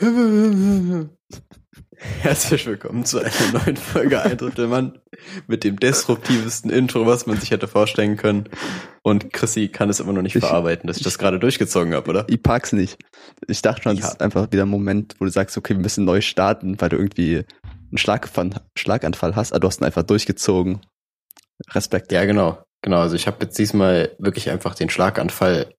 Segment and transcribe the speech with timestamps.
[2.20, 5.00] Herzlich willkommen zu einer neuen Folge Ein Drittel Mann
[5.48, 8.48] mit dem disruptivsten Intro, was man sich hätte vorstellen können.
[9.02, 12.08] Und Chrissy kann es immer noch nicht Ich- verarbeiten, dass ich das gerade durchgezogen habe,
[12.10, 12.24] oder?
[12.28, 12.96] Ich pack's nicht.
[13.48, 14.02] Ich dachte schon, Ja.
[14.02, 16.90] das ist einfach wieder ein Moment, wo du sagst, okay, wir müssen neu starten, weil
[16.90, 17.38] du irgendwie
[17.90, 20.80] einen Schlaganfall, Schlaganfall hast, aber du hast ihn einfach durchgezogen.
[21.72, 22.12] Respekt.
[22.12, 22.62] Ja, genau.
[22.82, 25.74] Genau, also ich habe jetzt diesmal wirklich einfach den Schlaganfall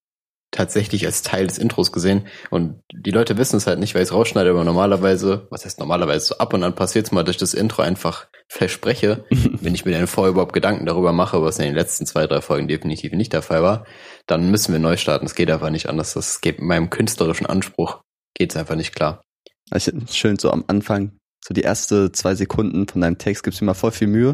[0.50, 2.26] tatsächlich als Teil des Intros gesehen.
[2.50, 5.78] Und die Leute wissen es halt nicht, weil ich es rausschneide, aber normalerweise, was heißt
[5.78, 9.74] normalerweise, so ab und an passiert es mal, dass ich das Intro einfach verspreche, wenn
[9.74, 12.68] ich mir dann vorher überhaupt Gedanken darüber mache, was in den letzten zwei, drei Folgen
[12.68, 13.86] definitiv nicht der Fall war,
[14.26, 15.26] dann müssen wir neu starten.
[15.26, 16.14] Es geht einfach nicht anders.
[16.14, 18.02] Das geht mit meinem künstlerischen Anspruch,
[18.34, 19.22] geht es einfach nicht klar.
[19.70, 21.12] Also schön so am Anfang,
[21.44, 24.32] so die erste zwei Sekunden von deinem Text gibst du immer voll viel Mühe.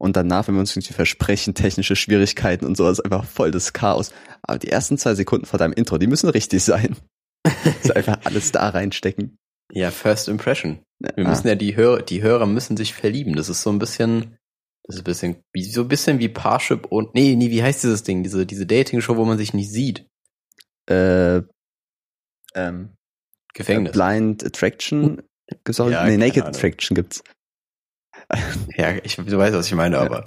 [0.00, 4.12] Und danach, wenn wir uns irgendwie versprechen, technische Schwierigkeiten und sowas, einfach voll das Chaos.
[4.42, 6.96] Aber die ersten zwei Sekunden vor deinem Intro, die müssen richtig sein.
[7.82, 9.36] also einfach alles da reinstecken.
[9.72, 10.80] Ja, First Impression.
[11.00, 11.28] Wir Ah.
[11.28, 13.34] müssen ja die Hörer, die Hörer müssen sich verlieben.
[13.36, 14.36] Das ist so ein bisschen,
[14.84, 17.84] das ist ein bisschen, wie, so ein bisschen wie Parship und, nee, nee, wie heißt
[17.84, 18.22] dieses Ding?
[18.22, 20.06] Diese, diese Dating-Show, wo man sich nicht sieht.
[20.88, 21.42] äh,
[22.54, 22.94] ähm,
[23.54, 23.92] Gefängnis.
[23.92, 25.22] Blind Attraction
[25.64, 25.90] gibt's auch?
[25.90, 26.54] Ja, nee, Naked Ahnung.
[26.54, 27.22] Attraction gibt's.
[28.76, 30.02] Ja, ich, du weißt, was ich meine, Ja.
[30.02, 30.24] aber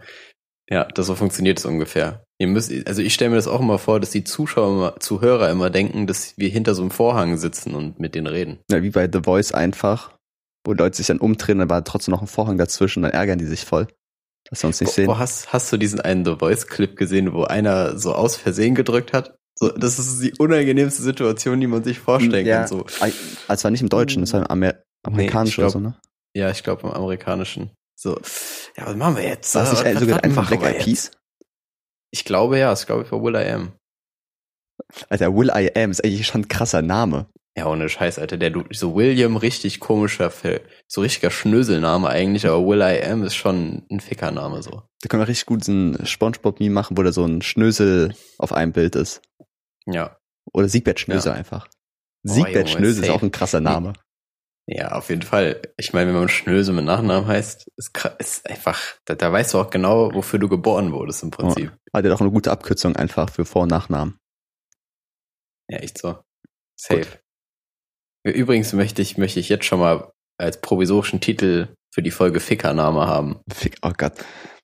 [0.70, 2.24] ja, das so funktioniert es ungefähr.
[2.40, 5.70] Ihr müsst, also ich stelle mir das auch immer vor, dass die Zuschauer, Zuhörer immer
[5.70, 8.60] denken, dass wir hinter so einem Vorhang sitzen und mit denen reden.
[8.72, 10.14] Ja, wie bei The Voice einfach,
[10.66, 13.46] wo Leute sich dann umdrehen, dann war trotzdem noch ein Vorhang dazwischen, dann ärgern die
[13.46, 13.88] sich voll,
[14.50, 15.08] dass wir uns nicht Wo, sehen.
[15.08, 19.12] wo hast, hast du diesen einen The Voice-Clip gesehen, wo einer so aus Versehen gedrückt
[19.14, 19.36] hat?
[19.56, 22.68] So, das ist die unangenehmste Situation, die man sich vorstellen ja, kann.
[22.68, 22.86] So.
[23.48, 25.96] Also war nicht im Deutschen, das war im Amer amerikanischen Nee, oder so, ne?
[26.36, 27.70] Ja, ich glaube im amerikanischen.
[28.04, 28.20] So,
[28.76, 29.56] ja, was machen wir jetzt?
[29.56, 30.80] War es nicht Was- sogar was einfach Black Eyed?
[30.84, 31.12] Peas?
[32.12, 33.72] Ich glaube ja, ich glaube für Will I Am.
[35.10, 37.28] Alter, Will I Am ist eigentlich schon ein krasser Name.
[37.58, 38.36] Ja, ohne Scheiß, Alter.
[38.38, 40.32] Der so William, richtig komischer,
[40.88, 44.82] so richtiger Schnöselname eigentlich, aber Will I Am ist schon ein Fickername so.
[45.02, 48.52] Da können wir richtig gut so ein Spongebob-Meme machen, wo da so ein Schnösel auf
[48.52, 49.22] einem Bild ist.
[49.86, 50.18] Ja.
[50.52, 51.38] Oder Siegbert Schnösel Ja.
[51.38, 51.68] einfach.
[52.28, 53.94] Oh, Siegbert Junge, Schnösel ist auch ein krasser Name.
[54.66, 55.62] Ja, auf jeden Fall.
[55.78, 59.60] Ich meine, wenn man Schnösel mit Nachnamen heißt, ist, ist einfach, da, da weißt du
[59.60, 61.74] auch genau, wofür du geboren wurdest im Prinzip.
[61.94, 64.18] Hat ja auch eine gute Abkürzung einfach für Vor- und Nachnamen.
[65.70, 66.18] Ja, echt so.
[66.80, 67.20] Safe.
[68.24, 73.06] Übrigens möchte ich, möchte ich jetzt schon mal als provisorischen Titel für die Folge Fickername
[73.06, 73.42] haben.
[73.52, 74.14] Fick, oh Gott.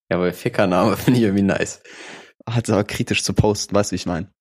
[0.10, 1.82] Ja, weil Fickername finde ich irgendwie nice.
[2.50, 4.32] Hat aber kritisch zu posten, weißt du, wie ich meine?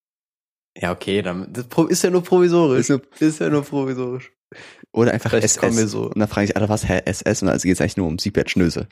[0.77, 2.89] Ja, okay, dann das ist ja nur provisorisch.
[2.89, 4.31] Ist Ist ja nur provisorisch.
[4.91, 5.77] Oder einfach Vielleicht SS.
[5.77, 7.41] wir so- Und dann frage ich, Alter, was, hä, SS?
[7.41, 8.87] Und dann geht es eigentlich nur um Siegbert Schnösel.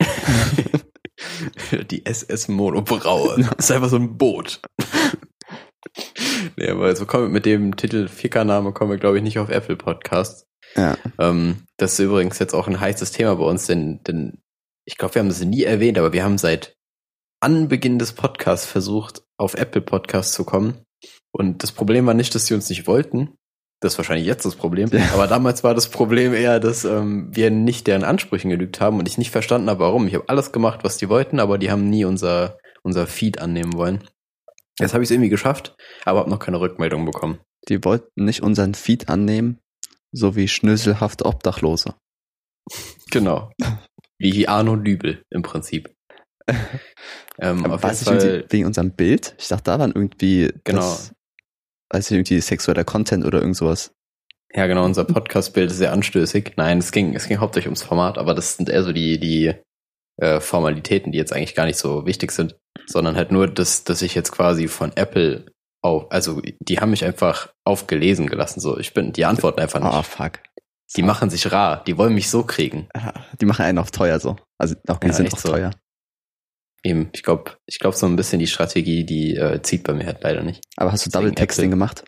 [1.90, 3.36] die SS Monobraue.
[3.38, 4.60] Das ist einfach so ein Boot.
[6.56, 9.76] nee, aber so kommen mit dem Titel Fickername kommen wir, glaube ich, nicht auf Apple
[9.76, 10.46] Podcasts.
[10.74, 10.96] Ja.
[11.18, 14.38] Ähm, das ist übrigens jetzt auch ein heißes Thema bei uns, denn, denn
[14.86, 16.74] ich glaube, wir haben das nie erwähnt, aber wir haben seit
[17.40, 20.82] Anbeginn des Podcasts versucht, auf Apple Podcasts zu kommen.
[21.32, 23.34] Und das Problem war nicht, dass sie uns nicht wollten.
[23.80, 24.88] Das ist wahrscheinlich jetzt das Problem.
[24.90, 25.10] Ja.
[25.12, 29.06] Aber damals war das Problem eher, dass ähm, wir nicht deren Ansprüchen genügt haben und
[29.06, 30.08] ich nicht verstanden habe, warum.
[30.08, 33.74] Ich habe alles gemacht, was die wollten, aber die haben nie unser, unser Feed annehmen
[33.74, 34.02] wollen.
[34.78, 37.38] Jetzt habe ich es irgendwie geschafft, aber habe noch keine Rückmeldung bekommen.
[37.68, 39.58] Die wollten nicht unseren Feed annehmen,
[40.12, 41.94] so wie schnöselhafte Obdachlose.
[43.10, 43.50] Genau.
[44.18, 45.94] Wie Arno Lübel im Prinzip.
[47.38, 49.34] ähm, es nicht Fall, wegen unserem Bild?
[49.38, 50.80] Ich dachte, da waren irgendwie, Genau.
[50.80, 51.12] das,
[51.90, 53.92] weiß ich, irgendwie sexueller Content oder irgend sowas.
[54.52, 56.52] ja genau, unser Podcast-Bild ist sehr anstößig.
[56.56, 59.54] Nein, es ging, es ging hauptsächlich ums Format, aber das sind eher so die, die
[60.20, 64.02] äh, Formalitäten, die jetzt eigentlich gar nicht so wichtig sind, sondern halt nur, dass, dass
[64.02, 65.46] ich jetzt quasi von Apple
[65.82, 68.60] auf, also die haben mich einfach aufgelesen gelassen.
[68.60, 69.92] So, ich bin, die antworten einfach nicht.
[69.92, 70.40] Ah, fuck.
[70.96, 72.88] die machen sich rar, die wollen mich so kriegen.
[73.40, 74.36] Die machen einen auf teuer so.
[74.58, 75.50] Also auch die Ja, sind auch so.
[75.50, 75.70] teuer.
[76.86, 80.06] Eben, ich glaube, ich glaube so ein bisschen die Strategie, die äh, zieht bei mir
[80.06, 80.62] halt leider nicht.
[80.76, 81.70] Aber hast du Deswegen Double Texting Apple.
[81.70, 82.04] gemacht?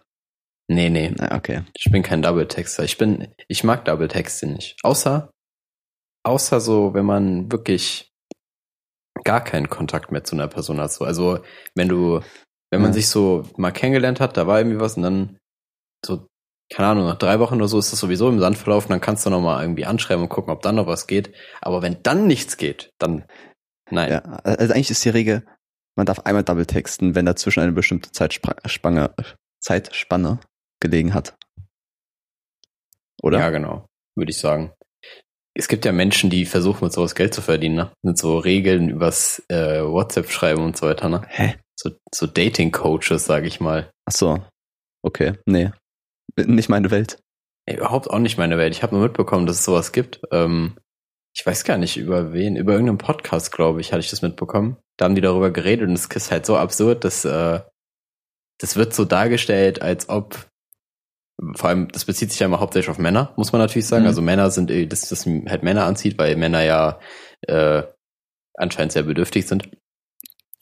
[0.70, 1.64] Nee, nee, Na, okay.
[1.74, 2.84] Ich bin kein Double Texter.
[2.84, 4.76] Ich bin, ich mag Double Texte nicht.
[4.84, 5.30] Außer,
[6.24, 8.10] außer so, wenn man wirklich
[9.24, 10.92] gar keinen Kontakt mehr zu einer Person hat.
[10.92, 11.40] So, also,
[11.74, 12.20] wenn du,
[12.70, 12.94] wenn man Ja.
[12.94, 15.38] sich so mal kennengelernt hat, da war irgendwie was und dann
[16.06, 16.26] so,
[16.72, 19.26] keine Ahnung, nach drei Wochen oder so ist das sowieso im Sand verlaufen, dann kannst
[19.26, 21.34] du noch mal irgendwie anschreiben und gucken, ob dann noch was geht.
[21.62, 23.24] Aber wenn dann nichts geht, dann,
[23.90, 24.10] nein.
[24.10, 25.44] Ja, also eigentlich ist die Regel,
[25.96, 29.14] man darf einmal Double texten, wenn dazwischen eine bestimmte Zeitspanne,
[29.60, 30.40] Zeitspanne
[30.80, 31.36] gelegen hat.
[33.22, 33.38] Oder?
[33.38, 34.72] Ja, genau, würde ich sagen.
[35.54, 37.92] Es gibt ja Menschen, die versuchen mit sowas Geld zu verdienen, ne?
[38.02, 41.22] Mit so Regeln übers äh, WhatsApp schreiben und so weiter, ne?
[41.26, 41.56] Hä?
[41.74, 43.90] So, so Dating-Coaches, sage ich mal.
[44.04, 44.44] Ach so.
[45.02, 45.72] Okay, nee.
[46.36, 47.18] Nicht meine Welt.
[47.66, 48.72] Ey, überhaupt auch nicht meine Welt.
[48.72, 50.20] Ich habe nur mitbekommen, dass es sowas gibt.
[50.30, 50.76] Ähm,
[51.34, 54.76] ich weiß gar nicht über wen, über irgendeinen Podcast, glaube ich, hatte ich das mitbekommen.
[54.96, 57.60] Da haben die darüber geredet und es ist halt so absurd, dass äh,
[58.58, 60.48] das wird so dargestellt, als ob
[61.54, 64.02] vor allem, das bezieht sich ja immer hauptsächlich auf Männer, muss man natürlich sagen.
[64.02, 64.08] Mhm.
[64.08, 66.98] Also Männer sind, äh, dass das halt Männer anzieht, weil Männer ja
[67.42, 67.82] äh,
[68.54, 69.70] anscheinend sehr bedürftig sind.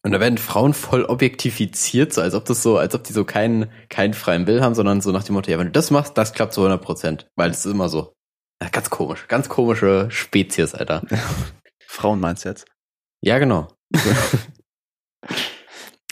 [0.03, 3.25] Und da werden Frauen voll objektifiziert, so als ob das so, als ob die so
[3.25, 6.17] keinen, keinen freien Will haben, sondern so nach dem Motto, ja, wenn du das machst,
[6.17, 7.27] das klappt zu 100 Prozent.
[7.35, 8.16] Weil es ist immer so.
[8.73, 11.03] Ganz komisch, ganz komische Spezies, Alter.
[11.87, 12.67] Frauen meinst du jetzt?
[13.23, 13.69] Ja, genau.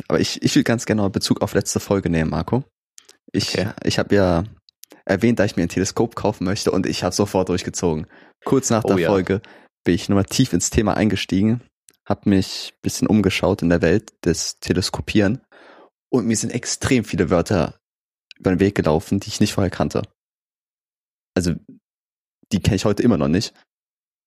[0.08, 2.64] Aber ich, ich will ganz gerne Bezug auf letzte Folge nehmen, Marco.
[3.32, 3.70] Ich, okay.
[3.84, 4.44] ich habe ja
[5.04, 8.06] erwähnt, dass ich mir ein Teleskop kaufen möchte und ich habe sofort durchgezogen.
[8.44, 9.08] Kurz nach oh, der ja.
[9.08, 9.40] Folge
[9.84, 11.62] bin ich nochmal tief ins Thema eingestiegen,
[12.08, 15.40] habe mich bisschen umgeschaut in der Welt des Teleskopieren
[16.10, 17.78] und mir sind extrem viele Wörter
[18.38, 20.02] über den Weg gelaufen, die ich nicht vorher kannte.
[21.34, 21.54] Also
[22.54, 23.52] die kenne ich heute immer noch nicht.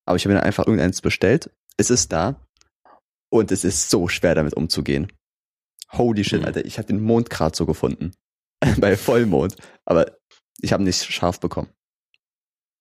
[0.06, 1.50] Aber ich habe mir einfach irgendeins bestellt.
[1.77, 2.45] Es ist da
[3.29, 5.12] und es ist so schwer damit umzugehen.
[5.94, 6.47] Holy shit, mhm.
[6.47, 8.12] Alter, ich habe den Mond gerade so gefunden.
[8.79, 9.56] Bei Vollmond.
[9.85, 10.18] Aber
[10.59, 11.69] ich habe ihn nicht scharf bekommen.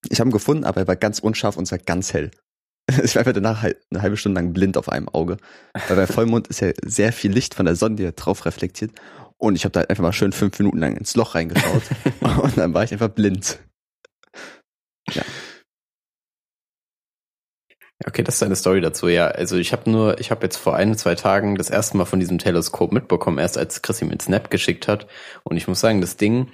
[0.09, 2.31] Ich habe ihn gefunden, aber er war ganz unscharf und zwar ganz hell.
[3.03, 5.39] Ich war einfach danach halt eine halbe Stunde lang blind auf einem Auge.
[5.89, 8.93] Weil bei Vollmond ist ja sehr viel Licht von der Sonne, die drauf reflektiert.
[9.39, 11.83] Und ich habe da einfach mal schön fünf Minuten lang ins Loch reingeschaut.
[12.43, 13.59] und dann war ich einfach blind.
[15.13, 15.23] Ja.
[18.05, 19.29] Okay, das ist eine Story dazu, ja.
[19.29, 22.21] Also ich habe nur, ich habe jetzt vor ein, zwei Tagen das erste Mal von
[22.21, 25.07] diesem Teleskop mitbekommen, erst als Chris ihm einen Snap geschickt hat.
[25.45, 26.53] Und ich muss sagen, das Ding,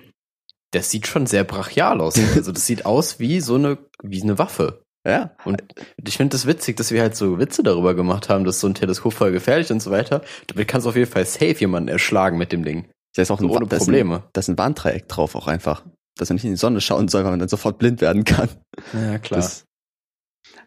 [0.70, 2.14] das sieht schon sehr brachial aus.
[2.36, 4.82] Also das sieht aus wie so eine, wie eine Waffe.
[5.04, 5.34] Ja.
[5.44, 5.64] Und
[6.06, 8.74] ich finde das witzig, dass wir halt so Witze darüber gemacht haben, dass so ein
[8.74, 10.22] Teleskop voll gefährlich und so weiter.
[10.46, 12.88] Damit kannst du auf jeden Fall safe jemanden erschlagen mit dem Ding.
[13.16, 14.22] Da ist auch so ein, ohne Probleme.
[14.32, 15.84] Da ist ein Warndreieck drauf auch einfach.
[16.16, 18.48] Dass er nicht in die Sonne schauen soll, weil man dann sofort blind werden kann.
[18.92, 19.40] Ja, klar.
[19.40, 19.64] Das,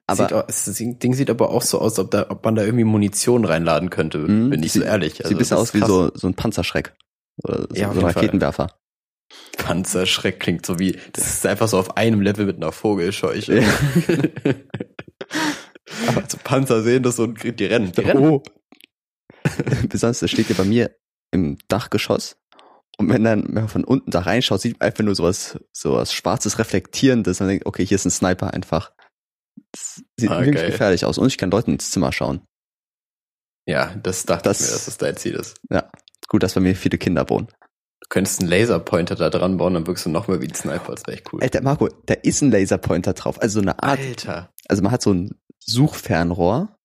[0.07, 2.83] aber auch, das Ding sieht aber auch so aus, ob, da, ob man da irgendwie
[2.83, 5.23] Munition reinladen könnte, mhm, bin ich so ehrlich.
[5.23, 6.93] Also, sieht ein bisschen aus wie so, so ein Panzerschreck.
[7.43, 8.69] Oder so, ja, so ein Raketenwerfer.
[8.69, 8.79] Fall.
[9.57, 13.61] Panzerschreck klingt so wie, das ist einfach so auf einem Level mit einer Vogelscheuche.
[13.61, 13.67] Ja.
[16.07, 17.91] aber so Panzer sehen das und die rennen.
[17.91, 18.23] Die rennen.
[18.23, 18.43] Oh.
[19.89, 20.95] Besonders, das steht ja bei mir
[21.31, 22.37] im Dachgeschoss.
[22.97, 26.13] Und wenn dann wenn man von unten da reinschaut, sieht man einfach nur sowas, sowas
[26.13, 27.39] schwarzes, reflektierendes.
[27.39, 28.91] Man denkt, okay, hier ist ein Sniper einfach.
[29.71, 31.17] Das sieht ah, wirklich gefährlich aus.
[31.17, 32.41] Und ich kann Leuten ins Zimmer schauen.
[33.67, 35.57] Ja, das dachte das, ich mir, dass das dein Ziel ist.
[35.69, 35.89] Ja,
[36.27, 37.47] gut, dass bei mir viele Kinder wohnen.
[38.01, 40.93] Du könntest einen Laserpointer da dran bauen, dann wirkst du noch mehr wie ein Sniper,
[40.93, 41.41] das wäre echt cool.
[41.41, 43.41] Alter, Marco, da ist ein Laserpointer drauf.
[43.41, 43.99] Also eine Art.
[43.99, 44.53] Alter.
[44.67, 46.77] Also man hat so ein Suchfernrohr,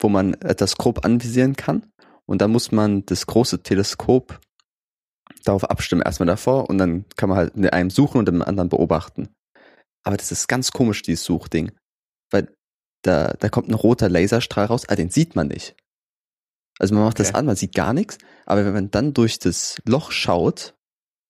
[0.00, 1.86] wo man das grob anvisieren kann.
[2.26, 4.40] Und dann muss man das große Teleskop
[5.44, 6.68] darauf abstimmen, erstmal davor.
[6.68, 9.28] Und dann kann man halt in einem suchen und im anderen beobachten.
[10.02, 11.72] Aber das ist ganz komisch, dieses Suchding
[12.34, 12.54] weil
[13.02, 15.76] da, da kommt ein roter Laserstrahl raus, ah, den sieht man nicht.
[16.78, 17.28] Also man macht okay.
[17.28, 20.74] das an, man sieht gar nichts, aber wenn man dann durch das Loch schaut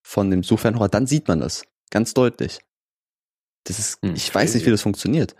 [0.02, 2.60] von dem Suchfernrohr, dann sieht man das ganz deutlich.
[3.64, 5.36] Das ist, hm, ich weiß nicht, wie das funktioniert.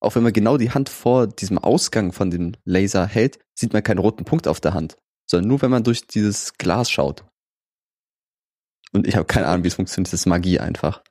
[0.00, 3.82] Auch wenn man genau die Hand vor diesem Ausgang von dem Laser hält, sieht man
[3.82, 4.96] keinen roten Punkt auf der Hand,
[5.30, 7.24] sondern nur, wenn man durch dieses Glas schaut.
[8.92, 10.08] Und ich habe keine Ahnung, wie es funktioniert.
[10.08, 11.02] Das ist Magie einfach.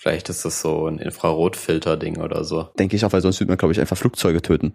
[0.00, 2.70] Vielleicht ist das so ein Infrarotfilter-Ding oder so.
[2.78, 4.74] Denke ich auch, weil sonst würde man, glaube ich, einfach Flugzeuge töten.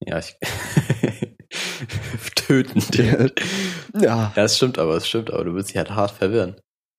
[0.00, 0.36] Ja, ich
[2.36, 2.82] töten.
[2.92, 4.00] Ja.
[4.00, 4.32] ja.
[4.36, 5.44] Das stimmt aber, das stimmt aber.
[5.44, 6.56] Du wirst dich halt hart verwirren.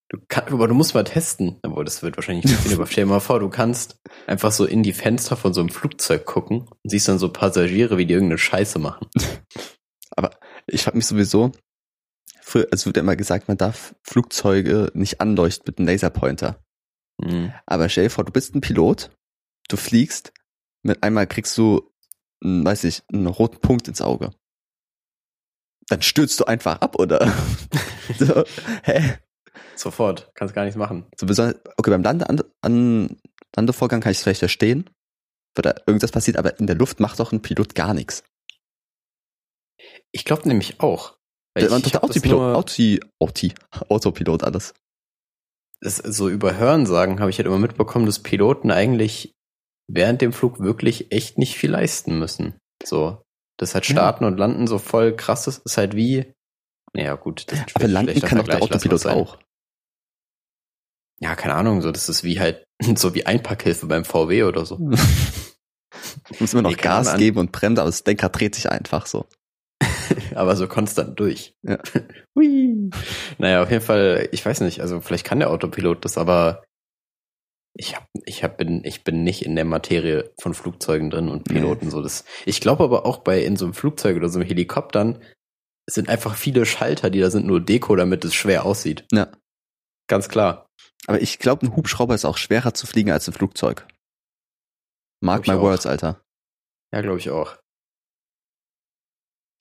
[0.10, 1.60] Du kannst, aber du musst mal testen.
[1.62, 2.74] Aber das wird wahrscheinlich nicht gehen.
[2.74, 5.70] aber stell dir mal vor, du kannst einfach so in die Fenster von so einem
[5.70, 9.08] Flugzeug gucken und siehst dann so Passagiere, wie die irgendeine Scheiße machen.
[10.16, 10.32] aber
[10.68, 11.52] ich frage mich sowieso,
[12.50, 16.64] früher, es wird ja immer gesagt, man darf Flugzeuge nicht anleuchten mit einem Laserpointer.
[17.22, 17.54] Mhm.
[17.66, 19.12] Aber stell dir vor, du bist ein Pilot,
[19.68, 20.34] du fliegst,
[20.84, 21.92] mit einmal kriegst du,
[22.42, 24.32] weiß ich, einen roten Punkt ins Auge.
[25.88, 27.34] Dann stürzt du einfach ab, oder?
[28.20, 28.44] so,
[28.84, 29.18] hä?
[29.76, 31.08] Sofort, kannst gar nichts machen.
[31.16, 33.18] So okay, beim Lande an, an,
[33.56, 34.90] Landevorgang kann ich es vielleicht verstehen,
[35.56, 38.24] weil da irgendwas passiert, aber in der Luft macht doch ein Pilot gar nichts.
[40.12, 41.19] Ich glaube nämlich auch.
[41.68, 43.48] Man ich, doch Autopilot, Auto, Auto,
[43.90, 44.74] Autopilot alles
[45.82, 49.34] das so über Hörensagen habe ich halt immer mitbekommen, dass Piloten eigentlich
[49.88, 52.56] während dem Flug wirklich echt nicht viel leisten müssen.
[52.84, 53.22] So,
[53.58, 54.30] das halt starten ja.
[54.30, 56.32] und landen so voll krass ist, ist halt wie,
[56.94, 57.46] naja gut.
[57.74, 59.40] Aber landen kann doch der Autopilot auch.
[61.22, 62.64] Ja, keine Ahnung, so, das ist wie halt,
[62.96, 64.78] so wie Einpackhilfe beim VW oder so.
[66.40, 69.28] muss immer noch nee, Gas geben und bremsen, aber das Denker dreht sich einfach so.
[70.40, 71.54] Aber so konstant durch.
[71.64, 71.78] Ja.
[72.36, 72.90] Hui.
[73.38, 76.64] Naja, auf jeden Fall, ich weiß nicht, also vielleicht kann der Autopilot das, aber
[77.76, 81.44] Ich hab, ich hab, bin, ich bin nicht in der Materie von Flugzeugen drin und
[81.44, 81.92] Piloten nee.
[81.92, 82.02] so.
[82.02, 85.22] Das, ich glaube aber auch bei in so einem Flugzeug oder so einem Helikoptern
[85.90, 89.06] sind einfach viele Schalter, die da sind nur Deko, damit es schwer aussieht.
[89.12, 89.32] Ja.
[90.08, 90.68] Ganz klar.
[91.08, 93.88] Aber ich glaube, ein Hubschrauber ist auch schwerer zu fliegen als ein Flugzeug.
[95.22, 96.22] Mark my words, Alter.
[96.94, 97.58] Ja, glaube ich auch.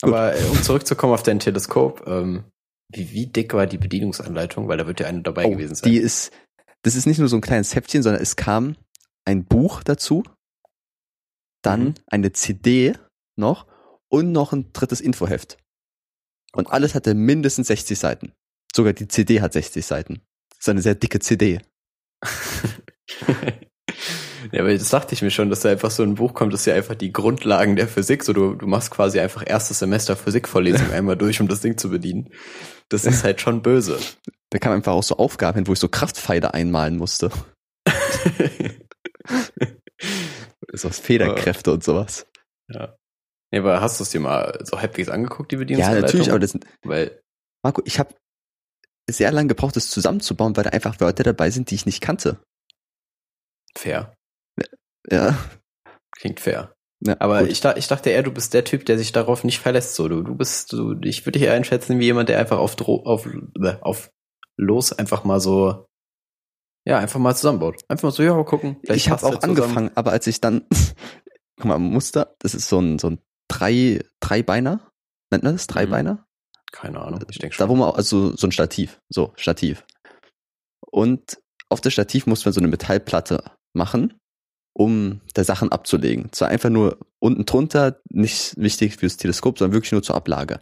[0.01, 0.13] Gut.
[0.13, 2.45] Aber äh, um zurückzukommen auf dein Teleskop, ähm,
[2.91, 4.69] wie, wie dick war die Bedienungsanleitung?
[4.69, 5.91] Weil da wird ja eine dabei oh, gewesen sein.
[5.91, 6.33] Die ist,
[6.83, 8.77] das ist nicht nur so ein kleines Heftchen, sondern es kam
[9.25, 10.23] ein Buch dazu,
[11.63, 11.95] dann mhm.
[12.07, 12.95] eine CD
[13.37, 13.67] noch
[14.09, 15.59] und noch ein drittes Infoheft.
[16.53, 18.33] Und alles hatte mindestens 60 Seiten.
[18.75, 20.23] Sogar die CD hat 60 Seiten.
[20.51, 21.61] Das ist eine sehr dicke CD.
[24.53, 26.65] Ja, aber das dachte ich mir schon, dass da einfach so ein Buch kommt, das
[26.65, 28.25] ja einfach die Grundlagen der Physik.
[28.25, 31.91] So, du, du machst quasi einfach erstes Semester Physikvorlesung einmal durch, um das Ding zu
[31.91, 32.31] bedienen.
[32.89, 33.99] Das ist halt schon böse.
[34.51, 37.31] Da kam einfach auch so Aufgaben hin, wo ich so Kraftpfeile einmalen musste.
[40.73, 42.27] so Federkräfte und sowas.
[42.69, 42.97] Ja.
[43.51, 46.03] Ja, aber hast du es dir mal so halbwegs angeguckt, die Bedienungsanleitung?
[46.03, 47.19] Ja, natürlich, aber das, weil
[47.63, 48.15] Marco, ich habe
[49.11, 52.39] sehr lange gebraucht, das zusammenzubauen, weil da einfach Wörter dabei sind, die ich nicht kannte.
[53.77, 54.15] Fair.
[55.11, 55.39] Ja.
[56.19, 56.75] Klingt fair.
[57.01, 59.95] Ja, aber ich, ich dachte eher, du bist der Typ, der sich darauf nicht verlässt.
[59.95, 63.05] So, du, du bist, du, ich würde dich einschätzen wie jemand, der einfach auf, Dro
[63.05, 64.11] auf, äh, auf
[64.57, 65.87] los einfach mal so,
[66.85, 67.83] ja, einfach mal zusammenbaut.
[67.89, 68.79] Einfach mal so, ja, gucken.
[68.83, 70.67] Ich habe auch halt angefangen, aber als ich dann,
[71.57, 74.91] guck mal, Muster, das ist so ein, so ein drei, Dreibeiner,
[75.31, 75.69] nennt man das?
[75.69, 76.15] Dreibeiner?
[76.15, 76.25] Mhm.
[76.73, 77.65] Keine Ahnung, ich denke schon.
[77.65, 79.87] Da wo man, also so ein Stativ, so, Stativ.
[80.81, 81.39] Und
[81.71, 84.19] auf das Stativ muss man so eine Metallplatte machen
[84.73, 86.33] um da Sachen abzulegen.
[86.33, 90.61] Zwar einfach nur unten drunter, nicht wichtig fürs Teleskop, sondern wirklich nur zur Ablage.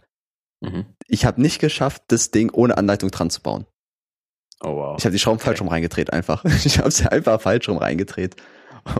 [0.61, 0.85] Mhm.
[1.07, 3.65] Ich habe nicht geschafft, das Ding ohne Anleitung dran zu bauen.
[4.61, 4.95] Oh wow.
[4.97, 5.45] Ich habe die Schrauben okay.
[5.45, 6.43] falsch rum reingedreht einfach.
[6.65, 8.35] Ich habe sie einfach falsch rum reingedreht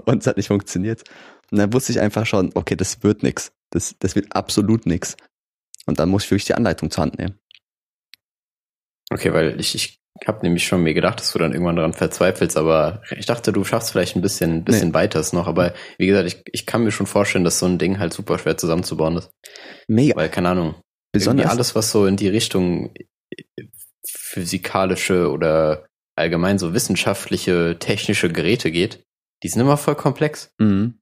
[0.05, 1.03] und es hat nicht funktioniert.
[1.51, 3.53] Und dann wusste ich einfach schon, okay, das wird nix.
[3.71, 5.17] Das, das wird absolut nix.
[5.85, 7.39] Und dann muss ich wirklich die Anleitung zur Hand nehmen.
[9.09, 11.93] Okay, weil ich, ich ich habe nämlich schon mir gedacht, dass du dann irgendwann daran
[11.93, 14.93] verzweifelst, aber ich dachte, du schaffst vielleicht ein bisschen, bisschen nee.
[14.93, 15.47] weiteres noch.
[15.47, 18.39] Aber wie gesagt, ich, ich kann mir schon vorstellen, dass so ein Ding halt super
[18.39, 19.31] schwer zusammenzubauen ist.
[19.87, 20.15] Mega.
[20.15, 20.75] Weil, keine Ahnung,
[21.11, 22.93] Besonders alles, was so in die Richtung
[24.07, 29.03] physikalische oder allgemein so wissenschaftliche, technische Geräte geht,
[29.43, 30.51] die sind immer voll komplex.
[30.59, 30.99] Mhm.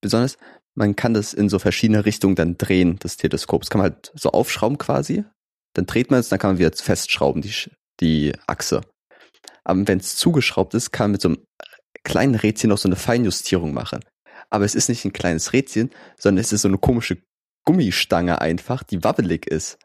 [0.00, 0.38] Besonders,
[0.74, 3.62] man kann das in so verschiedene Richtungen dann drehen, das Teleskop.
[3.62, 5.24] Das kann man halt so aufschrauben quasi.
[5.74, 7.52] Dann dreht man es, dann kann man wieder festschrauben, die
[8.00, 8.82] die Achse.
[9.64, 11.38] Aber wenn es zugeschraubt ist, kann man mit so einem
[12.04, 14.00] kleinen Rädchen noch so eine Feinjustierung machen.
[14.50, 17.18] Aber es ist nicht ein kleines Rädchen, sondern es ist so eine komische
[17.64, 19.78] Gummistange einfach, die wabbelig ist.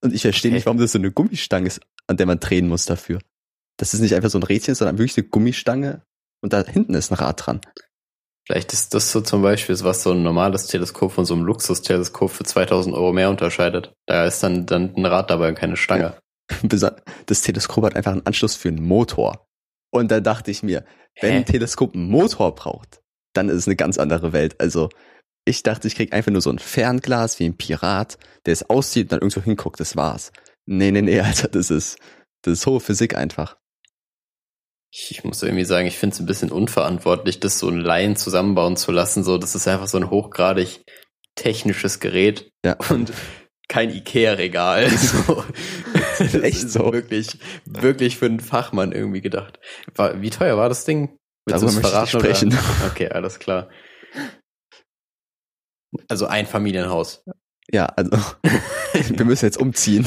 [0.00, 0.56] Und ich verstehe okay.
[0.56, 3.20] nicht, warum das so eine Gummistange ist, an der man drehen muss dafür.
[3.76, 6.02] Das ist nicht einfach so ein Rädchen, sondern wirklich eine Gummistange
[6.42, 7.60] und da hinten ist ein Rad dran.
[8.46, 12.30] Vielleicht ist das so zum Beispiel, was so ein normales Teleskop von so einem Luxusteleskop
[12.30, 13.92] für 2000 Euro mehr unterscheidet.
[14.06, 16.02] Da ist dann, dann ein Rad dabei und keine Stange.
[16.02, 16.18] Ja.
[16.62, 19.46] das Teleskop hat einfach einen Anschluss für einen Motor.
[19.90, 20.84] Und da dachte ich mir,
[21.20, 21.36] wenn Hä?
[21.38, 23.00] ein Teleskop einen Motor braucht,
[23.34, 24.60] dann ist es eine ganz andere Welt.
[24.60, 24.88] Also
[25.44, 29.04] ich dachte, ich krieg einfach nur so ein Fernglas wie ein Pirat, der es auszieht
[29.04, 30.32] und dann irgendwo hinguckt, das war's.
[30.66, 31.98] Nee, nee, nee, Alter, das ist,
[32.42, 33.56] das ist hohe Physik einfach.
[34.90, 38.76] Ich muss irgendwie sagen, ich finde es ein bisschen unverantwortlich, das so ein Laien zusammenbauen
[38.76, 39.24] zu lassen.
[39.24, 40.84] So, das ist einfach so ein hochgradig
[41.34, 42.50] technisches Gerät.
[42.64, 42.76] Ja.
[42.88, 43.12] Und
[43.68, 44.90] kein Ikea-Regal.
[44.96, 45.44] So.
[46.42, 46.92] Echt so.
[46.92, 49.58] Wirklich, wirklich für einen Fachmann irgendwie gedacht.
[49.94, 51.16] War, wie teuer war das Ding?
[51.46, 52.48] Willst Darüber möchte ich sprechen.
[52.48, 52.62] Oder?
[52.90, 53.68] Okay, alles klar.
[56.08, 57.24] Also ein Familienhaus.
[57.72, 58.10] Ja, also
[58.92, 60.06] wir müssen jetzt umziehen.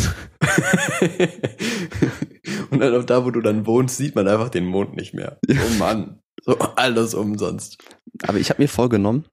[2.69, 5.39] Und dann auch da, wo du dann wohnst, sieht man einfach den Mond nicht mehr.
[5.49, 7.83] Oh Mann, so alles umsonst.
[8.23, 9.25] Aber ich habe mir vorgenommen,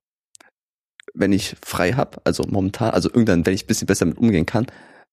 [1.14, 4.47] wenn ich frei hab, also momentan, also irgendwann, wenn ich ein bisschen besser mit umgehen
[4.47, 4.66] kann,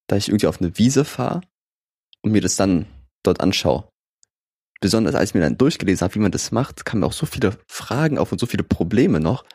[0.08, 1.42] da ich irgendwie auf eine Wiese fahre
[2.24, 2.86] und mir das dann
[3.24, 3.88] dort anschaue.
[4.82, 7.26] Besonders als ich mir dann durchgelesen habe, wie man das macht, kamen mir auch so
[7.26, 9.46] viele Fragen auf und so viele Probleme noch.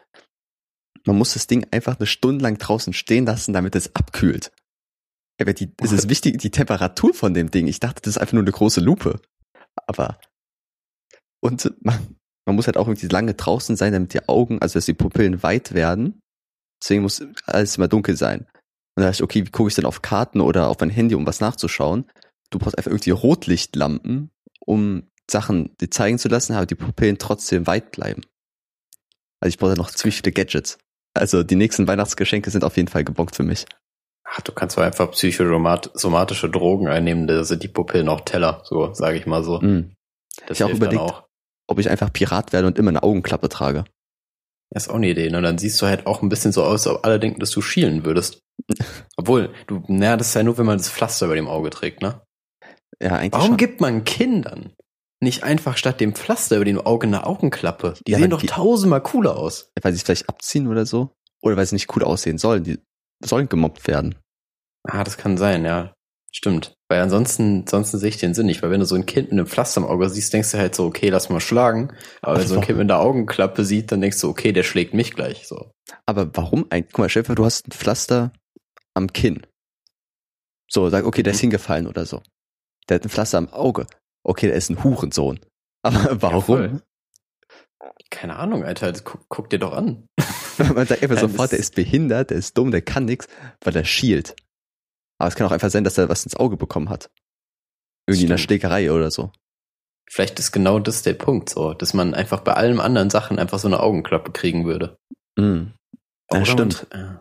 [1.04, 4.52] Man muss das Ding einfach eine Stunde lang draußen stehen lassen, damit es abkühlt.
[5.40, 7.66] Aber die, es ist wichtig, die Temperatur von dem Ding.
[7.66, 9.20] Ich dachte, das ist einfach nur eine große Lupe.
[9.86, 10.18] Aber
[11.40, 14.86] und man, man muss halt auch irgendwie lange draußen sein, damit die Augen, also dass
[14.86, 16.20] die Pupillen weit werden
[16.82, 18.40] Deswegen muss alles immer dunkel sein.
[18.40, 21.14] Und da dachte ich, okay, wie gucke ich denn auf Karten oder auf mein Handy,
[21.14, 22.04] um was nachzuschauen?
[22.50, 27.66] Du brauchst einfach irgendwie Rotlichtlampen, um Sachen dir zeigen zu lassen, aber die Pupillen trotzdem
[27.66, 28.22] weit bleiben.
[29.40, 30.78] Also ich brauche noch ziemlich viele Gadgets.
[31.14, 33.66] Also die nächsten Weihnachtsgeschenke sind auf jeden Fall gebockt für mich.
[34.24, 38.92] Ach, du kannst doch einfach psychosomatische Drogen einnehmen, da sind die Pupillen auch Teller, so
[38.92, 39.60] sage ich mal so.
[39.60, 39.94] Mm.
[40.46, 41.24] Das ich auch überlegt, auch.
[41.66, 43.84] ob ich einfach Pirat werde und immer eine Augenklappe trage.
[44.70, 45.34] Das ist auch eine Idee.
[45.34, 47.50] Und dann siehst du halt auch ein bisschen so aus, als ob alle denken, dass
[47.50, 48.40] du schielen würdest.
[49.16, 52.02] Obwohl, du, naja, das ist ja nur, wenn man das Pflaster über dem Auge trägt,
[52.02, 52.20] ne?
[53.02, 53.56] Ja, eigentlich Warum schon.
[53.56, 54.72] gibt man Kindern
[55.20, 57.94] nicht einfach statt dem Pflaster über dem Auge eine Augenklappe?
[58.06, 59.70] Die Ja, sehen doch die- tausendmal cooler aus.
[59.80, 61.10] Weil sie es vielleicht abziehen oder so.
[61.42, 62.64] Oder weil sie nicht cool aussehen sollen.
[62.64, 62.78] Die
[63.24, 64.16] sollen gemobbt werden.
[64.84, 65.92] Ah, das kann sein, ja.
[66.32, 66.74] Stimmt.
[66.88, 68.62] Weil ansonsten, ansonsten sehe ich den Sinn nicht.
[68.62, 70.74] Weil wenn du so ein Kind mit einem Pflaster im Auge siehst, denkst du halt
[70.74, 71.90] so, okay, lass mal schlagen.
[72.22, 74.62] Aber Aber wenn so ein Kind mit einer Augenklappe sieht, dann denkst du, okay, der
[74.62, 75.46] schlägt mich gleich.
[75.46, 75.70] So.
[76.06, 76.92] Aber warum eigentlich?
[76.92, 78.32] Guck mal, Schäfer, du hast ein Pflaster
[78.94, 79.46] am Kinn.
[80.70, 81.42] So, sag, okay, der ist Mhm.
[81.42, 82.22] hingefallen oder so.
[82.88, 83.86] Der hat ein Pflaster am Auge.
[84.24, 85.40] Okay, der ist ein Hurensohn.
[85.82, 86.42] Aber warum?
[86.42, 86.82] voll.
[88.10, 88.92] Keine Ahnung, Alter.
[89.04, 90.06] Guck, guck dir doch an.
[90.58, 93.28] Man sagt einfach Ja, sofort, der ist behindert, der ist dumm, der kann nix,
[93.62, 94.34] weil er schielt.
[95.18, 97.10] Aber es kann auch einfach sein, dass er was ins Auge bekommen hat.
[98.06, 98.38] Irgendwie in einer.
[98.38, 99.30] Schlägerei oder so.
[100.10, 103.58] Vielleicht ist genau das der Punkt, so, dass man einfach bei allen anderen Sachen einfach
[103.58, 104.96] so eine Augenklappe kriegen würde.
[105.36, 105.74] Mhm.
[106.32, 106.86] Ja, stimmt.
[106.92, 107.18] man-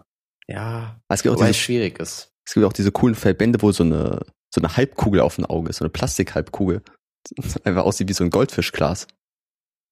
[0.48, 2.32] äh, ja, Es gibt, auch diese, schwierig ist.
[2.48, 4.22] es gibt auch diese coolen Verbände, wo so eine,
[4.58, 6.82] so eine Halbkugel auf dem Auge ist, so eine Plastikhalbkugel.
[7.64, 9.08] Einfach aussieht wie so ein Goldfischglas.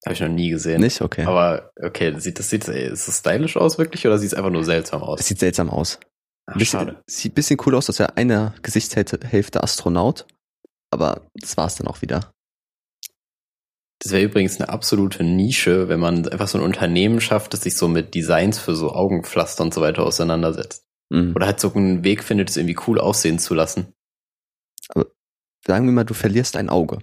[0.06, 0.82] Habe ich noch nie gesehen.
[0.82, 1.02] Nicht?
[1.02, 1.26] Okay.
[1.26, 4.52] Aber okay, sieht das sieht ey, ist das stylisch aus wirklich oder sieht es einfach
[4.52, 5.28] nur seltsam es aus?
[5.28, 6.00] sieht seltsam aus.
[6.48, 7.04] Ach, bisschen, schade.
[7.08, 10.26] sieht ein bisschen cool aus, dass er eine Gesichtshälfte Hälfte Astronaut.
[10.92, 12.32] Aber das war's dann auch wieder.
[14.00, 17.76] Das wäre übrigens eine absolute Nische, wenn man einfach so ein Unternehmen schafft, das sich
[17.76, 20.86] so mit Designs für so Augenpflaster und so weiter auseinandersetzt.
[21.10, 21.34] Mhm.
[21.36, 23.94] Oder halt so einen Weg findet, es irgendwie cool aussehen zu lassen.
[25.66, 27.00] Sagen wir mal, du verlierst ein Auge.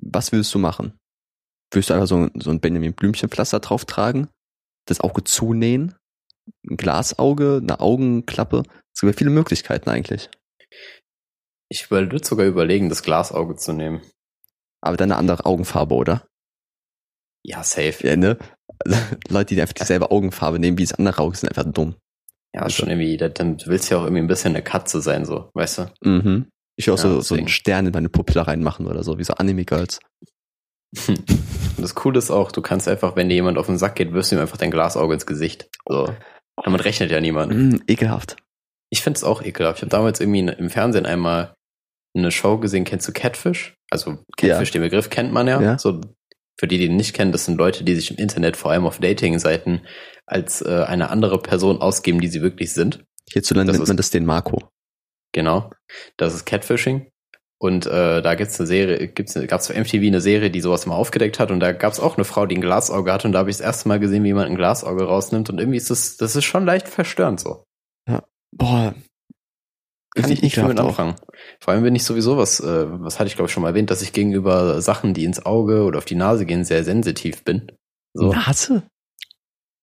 [0.00, 0.96] Was würdest du machen?
[1.72, 4.28] Würdest du einfach so, ein- so ein Benjamin Blümchenpflaster drauf tragen?
[4.86, 5.94] Das Auge zunähen?
[6.70, 7.58] Ein Glasauge?
[7.62, 8.62] Eine Augenklappe?
[8.94, 10.30] Es gibt ja viele Möglichkeiten eigentlich.
[11.70, 14.00] Ich würde sogar überlegen, das Glasauge zu nehmen.
[14.80, 16.26] Aber dann eine andere Augenfarbe, oder?
[17.44, 18.06] Ja, safe.
[18.06, 18.38] Ja, ne?
[19.28, 21.96] Leute, die einfach dieselbe Augenfarbe nehmen wie das andere Auge, sind einfach dumm.
[22.54, 25.24] Ja, schon irgendwie, da- dann willst du ja auch irgendwie ein bisschen eine Katze sein,
[25.26, 25.92] so, weißt du?
[26.04, 26.48] Mhm.
[26.78, 27.48] Ich will auch Ja, so, so einen.
[27.48, 29.98] Stern in meine Pupille reinmachen oder so, wie so Anime-Girls.
[31.08, 31.18] Und
[31.76, 34.30] das Coole ist auch, du kannst einfach, wenn dir jemand auf den Sack geht, wirst
[34.30, 35.68] du ihm einfach dein Glasauge ins Gesicht.
[35.86, 36.14] So.
[36.62, 37.52] Damit rechnet ja niemand.
[37.52, 38.36] Mm, ekelhaft.
[38.90, 39.78] Ich find's auch ekelhaft.
[39.78, 41.54] Ich habe damals irgendwie im Fernsehen einmal
[42.16, 43.74] eine Show gesehen, kennst du Catfish?
[43.90, 45.60] Also Catfish, den Begriff kennt man ja.
[45.60, 45.78] Ja.
[45.78, 46.00] So,
[46.58, 48.86] für die, die ihn nicht kennen, das sind Leute, die sich im Internet, vor allem
[48.86, 49.82] auf Dating-Seiten,
[50.26, 53.04] als äh, eine andere Person ausgeben, die sie wirklich sind.
[53.30, 54.68] Hierzulande Das nennt man das den Marco.
[55.38, 55.70] Genau.
[56.16, 57.12] Das ist Catfishing.
[57.60, 60.84] Und äh, da gibt's eine Serie, gibt's eine, gab's für MTV eine Serie, die sowas
[60.84, 63.38] mal aufgedeckt hat und da gab's auch eine Frau, die ein Glasauge hatte und da
[63.38, 66.16] habe ich das erste Mal gesehen, wie jemand ein Glasauge rausnimmt und irgendwie ist das,
[66.16, 67.62] das ist schon leicht verstörend so.
[68.50, 68.94] Boah.
[70.16, 71.14] Kann ich nicht viel mit anfangen.
[71.60, 73.90] Vor allem bin ich sowieso was, äh, was hatte ich glaube ich schon mal erwähnt,
[73.90, 77.70] dass ich gegenüber Sachen, die ins Auge oder auf die Nase gehen, sehr sensitiv bin.
[78.14, 78.82] So Nase?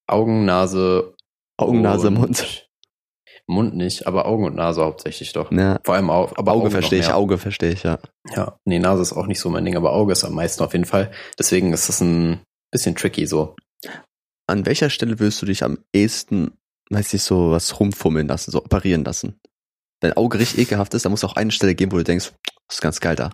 [0.07, 1.13] Augen, Nase,
[1.57, 2.64] Augen, Nase, und- Mund.
[3.47, 5.51] Mund nicht, aber Augen und Nase hauptsächlich doch.
[5.51, 7.12] Ja, Vor allem auch, aber Auge Augen noch verstehe ich.
[7.12, 7.99] Auge verstehe ich, ja.
[8.36, 10.73] Ja, nee, Nase ist auch nicht so mein Ding, aber Auge ist am meisten auf
[10.73, 11.12] jeden Fall.
[11.38, 13.55] Deswegen ist das ein bisschen tricky so.
[14.47, 16.58] An welcher Stelle willst du dich am ehesten,
[16.89, 19.39] weiß ich, so was rumfummeln lassen, so operieren lassen?
[20.01, 22.34] Wenn Auge richtig ekelhaft ist, dann muss auch eine Stelle geben, wo du denkst,
[22.67, 23.31] das ist ganz geil da.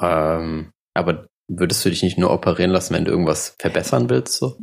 [0.00, 4.56] Ähm, aber würdest du dich nicht nur operieren lassen, wenn du irgendwas verbessern willst so?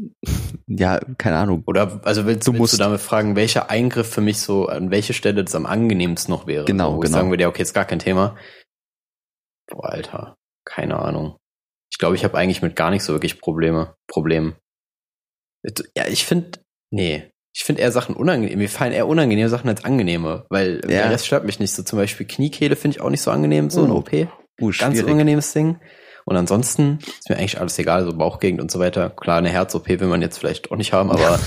[0.67, 1.63] Ja, keine Ahnung.
[1.67, 4.91] Oder also willst, Du willst musst- du damit fragen, welcher Eingriff für mich so, an
[4.91, 6.65] welche Stelle das am angenehmsten noch wäre?
[6.65, 7.13] Genau, wo genau.
[7.17, 8.35] Sagen würde, ja, okay, ist gar kein Thema.
[9.69, 11.37] Boah, Alter, keine Ahnung.
[11.91, 13.95] Ich glaube, ich habe eigentlich mit gar nicht so wirklich Probleme.
[14.07, 14.55] Problem.
[15.95, 16.59] Ja, ich finde,
[16.91, 18.57] nee, ich finde eher Sachen unangenehm.
[18.57, 20.87] Mir fallen eher unangenehme Sachen als angenehme, weil Ja.
[20.87, 21.73] der Rest stört mich nicht.
[21.73, 23.97] So zum Beispiel Kniekehle finde ich auch nicht so angenehm, so Oh.
[23.97, 24.27] OP.
[24.61, 25.79] Uh, Ganz unangenehmes Ding.
[26.25, 29.09] Und ansonsten ist mir eigentlich alles egal, so Bauchgegend und so weiter.
[29.09, 31.39] Klar, eine Herz-OP will man jetzt vielleicht auch nicht haben, aber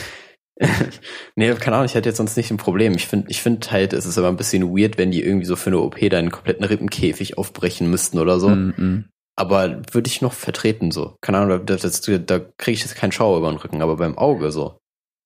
[1.37, 2.95] nee, keine Ahnung, ich hätte jetzt sonst nicht ein Problem.
[2.95, 5.57] Ich finde, ich finde halt, es ist aber ein bisschen weird, wenn die irgendwie so
[5.57, 8.51] für eine OP deinen kompletten Rippenkäfig aufbrechen müssten oder so.
[8.51, 9.05] Mm, mm.
[9.35, 11.17] Aber würde ich noch vertreten so.
[11.21, 14.19] Keine Ahnung, da, das, da kriege ich jetzt keinen Schauer über den Rücken, aber beim
[14.19, 14.79] Auge so.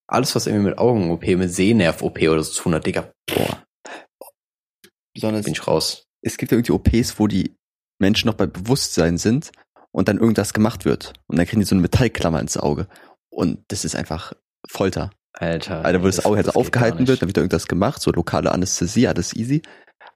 [0.09, 3.65] Alles, was irgendwie mit Augen-OP, mit Sehnerv-OP oder so zu tun hat, Digga, Boah.
[5.13, 6.05] Besonders, bin ich raus.
[6.23, 7.57] es gibt ja irgendwie OPs, wo die
[7.99, 9.53] Menschen noch bei Bewusstsein sind
[9.93, 11.13] und dann irgendwas gemacht wird.
[11.27, 12.87] Und dann kriegen die so eine Metallklammer ins Auge.
[13.31, 14.33] Und das ist einfach
[14.69, 15.11] Folter.
[15.33, 15.85] Alter.
[15.85, 18.53] Also, wo das, Auge halt das aufgehalten wird, dann wird da irgendwas gemacht, so lokale
[18.53, 19.63] Anästhesie, alles easy.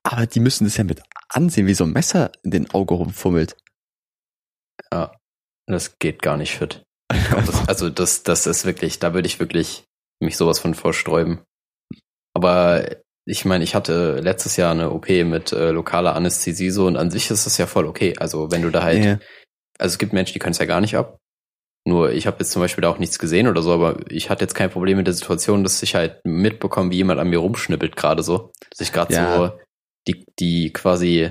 [0.02, 3.56] Aber die müssen das ja mit ansehen, wie so ein Messer in den Auge rumfummelt.
[4.92, 5.12] Ja,
[5.66, 6.82] das geht gar nicht fit.
[7.30, 9.84] Das, also das, das ist wirklich, da würde ich wirklich
[10.20, 11.40] mich sowas von vorsträuben.
[12.34, 12.84] Aber
[13.30, 17.10] ich meine, ich hatte letztes Jahr eine OP mit äh, lokaler Anästhesie so und an
[17.10, 18.14] sich ist das ja voll okay.
[18.18, 19.18] Also wenn du da halt, Ja.
[19.78, 21.18] also es gibt Menschen, die können es ja gar nicht ab.
[21.86, 24.42] Nur ich habe jetzt zum Beispiel da auch nichts gesehen oder so, aber ich hatte
[24.44, 27.96] jetzt kein Problem mit der Situation, dass ich halt mitbekomme, wie jemand an mir rumschnippelt
[27.96, 28.50] gerade so.
[28.70, 29.36] Dass ich gerade Ja.
[29.36, 29.58] so
[30.08, 31.30] die, die quasi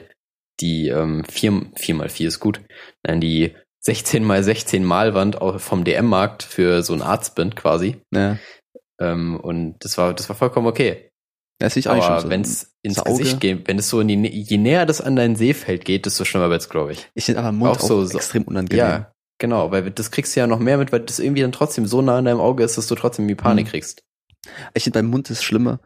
[0.60, 2.62] die ähm, 4, 4 mal 4 ist gut.
[3.06, 8.02] Nein, die 16 mal 16 Malwand vom DM-Markt für so ein Arztbind quasi.
[8.14, 8.38] Ja.
[9.00, 11.09] Ähm, und das war, das war vollkommen okay.
[11.60, 12.30] Das sehe ich eigentlich schon Aber so.
[12.30, 13.10] wenn es ins Auge.
[13.20, 16.24] Gesicht geht, wenn es so in die, je näher das an dein Sehfeld geht, desto
[16.26, 17.10] schlimmer wird's, glaube ich.
[17.14, 18.78] Ich finde aber Mund auch so- so- extrem unangenehm.
[18.86, 21.86] Ja, genau, weil das kriegst du ja noch mehr mit, weil das irgendwie dann trotzdem
[21.86, 23.70] so nah an deinem Auge ist, dass du trotzdem die Panik Mhm.
[23.72, 24.04] kriegst.
[24.74, 25.82] Ich finde beim Mund ist schlimmer,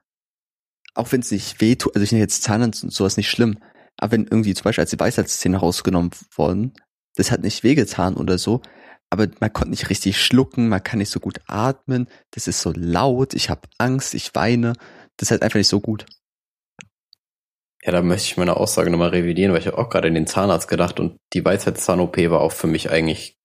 [0.94, 3.58] auch wenn es nicht weh tut, also ich nenne jetzt Zahnarzt und sowas nicht schlimm,
[3.98, 6.74] aber wenn irgendwie zum Beispiel als die Weisheitszähne rausgenommen wurden,
[7.16, 8.62] das hat nicht wehgetan oder so,
[9.10, 12.72] aber man konnte nicht richtig schlucken, man kann nicht so gut atmen, das ist so
[12.76, 14.74] laut, ich habe Angst, ich weine,
[15.18, 16.06] das ist halt einfach nicht so gut.
[17.84, 20.28] Ja, da möchte ich meine Aussage nochmal revidieren, weil ich habe auch gerade in den
[20.28, 23.36] Zahnarzt gedacht und die Weisheitszahn-OP war auch für mich eigentlich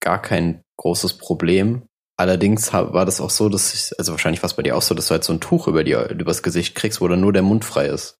[0.00, 1.86] gar kein großes Problem.
[2.18, 4.94] Allerdings war das auch so, dass ich, also wahrscheinlich war es bei dir auch so,
[4.94, 7.42] dass du halt so ein Tuch über die, übers Gesicht kriegst, wo dann nur der
[7.42, 8.18] Mund frei ist.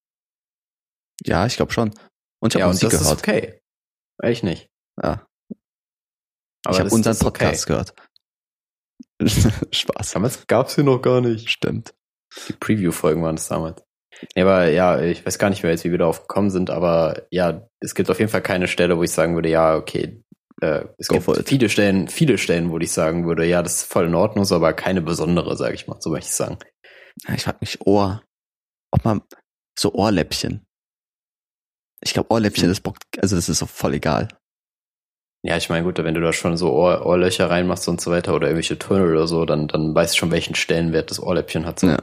[1.25, 1.93] Ja, ich glaube schon.
[2.41, 3.17] Und ich habe ja, und Musik das gehört.
[3.17, 3.61] ist okay.
[4.19, 4.71] Eigentlich nicht.
[5.03, 5.27] Ja.
[6.65, 7.45] Aber ich habe unseren ist okay.
[7.45, 7.95] Podcast gehört.
[9.73, 10.13] Spaß.
[10.13, 11.51] Damals gab's hier noch gar nicht.
[11.51, 11.95] Stimmt.
[12.49, 13.83] Die Preview-Folgen waren das damals.
[14.35, 17.27] Nee, aber ja, ich weiß gar nicht mehr jetzt, wie wir darauf gekommen sind, aber
[17.31, 20.23] ja, es gibt auf jeden Fall keine Stelle, wo ich sagen würde, ja, okay,
[20.61, 23.92] äh, es Go gibt viele Stellen, viele Stellen, wo ich sagen würde, ja, das ist
[23.92, 26.59] voll in Ordnung, aber keine besondere, sage ich mal, so möchte ich sagen.
[27.27, 28.23] Ja, ich frag mich Ohr.
[28.92, 29.23] Ob man
[29.79, 30.64] so Ohrläppchen.
[32.05, 32.71] Ich glaube Ohrläppchen, Hm.
[32.71, 34.29] das bockt, also das ist so voll egal.
[35.44, 38.35] Ja, ich meine, gut, wenn du da schon so Ohr, Ohrlöcher reinmachst und so weiter
[38.35, 41.81] oder irgendwelche Tunnel oder so, dann, dann weißt du schon, welchen Stellenwert das Ohrläppchen hat.
[41.81, 41.88] So.
[41.88, 41.98] Ja.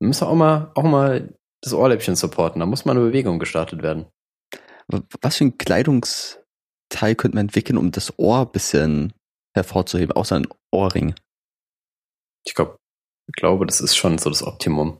[0.00, 3.82] Wir müssen auch mal, auch mal das Ohrläppchen supporten, da muss mal eine Bewegung gestartet
[3.82, 4.06] werden.
[4.88, 9.12] Aber Was für ein Kleidungsteil könnte man entwickeln, um das Ohr ein bisschen
[9.54, 11.14] hervorzuheben, außer ein Ohrring?
[12.46, 12.78] Ich glaub,
[13.28, 14.98] ich glaube, das ist schon so das Optimum.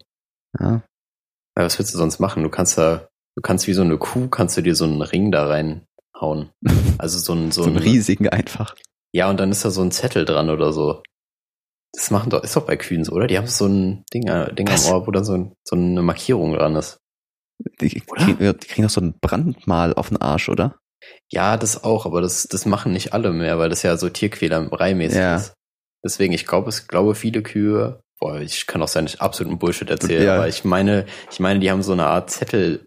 [0.59, 0.83] Ja.
[1.57, 2.43] Ja, was willst du sonst machen?
[2.43, 5.31] Du kannst da, du kannst wie so eine Kuh, kannst du dir so einen Ring
[5.31, 5.47] da
[6.25, 6.51] reinhauen.
[6.99, 8.75] Also so ein, so, So einen ein, riesigen einfach.
[9.13, 11.03] ja, und dann ist da so ein Zettel dran oder so.
[11.93, 13.27] Das machen doch, ist doch bei Kühen so, oder?
[13.27, 14.85] Die haben so ein Ding, äh, Ding am?
[14.93, 16.99] Ohr, wo dann so, ein, so eine Markierung dran ist.
[17.81, 20.77] Die, kriegen, die kriegen doch so ein Brandmal auf den Arsch, oder?
[21.31, 25.19] Ja, das auch, aber das, das machen nicht alle mehr, weil das ja so Tierquälereimäßig
[25.19, 25.37] Ja.
[25.37, 25.55] ist.
[26.05, 29.59] Deswegen, ich glaube, es glaube viele Kühe, boah, ich kann auch sein, dass ich absoluten
[29.59, 30.35] Bullshit erzähle, Ja.
[30.37, 32.85] aber ich meine, ich meine, die haben so eine Art Zettel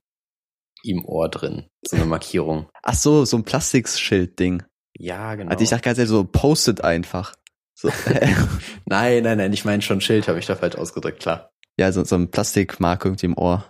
[0.83, 2.69] im Ohr drin, so eine Markierung.
[2.83, 4.63] Ach so, so ein Plastikschild-Ding.
[4.97, 5.51] Ja, genau.
[5.51, 7.35] Also ich dachte ganz ehrlich, so postet einfach.
[7.75, 7.89] So,
[8.85, 11.51] nein, nein, nein, ich meine schon Schild, habe ich da falsch ausgedrückt, klar.
[11.79, 13.67] ja, so, so ein Plastikmark irgendwie im Ohr.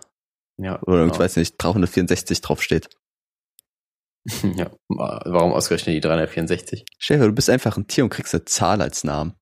[0.60, 1.14] Ja, Oder genau.
[1.14, 2.88] ich weiß nicht, 364 draufsteht.
[4.42, 4.70] ja.
[4.88, 6.84] Warum ausgerechnet die 364?
[6.98, 9.34] Stell dir du bist einfach ein Tier und kriegst eine Zahl als Namen.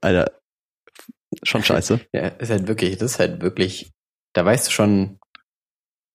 [0.00, 0.38] Alter,
[1.42, 2.00] schon scheiße.
[2.12, 3.90] Ja, ist halt wirklich, das ist halt wirklich,
[4.34, 5.18] da weißt du schon,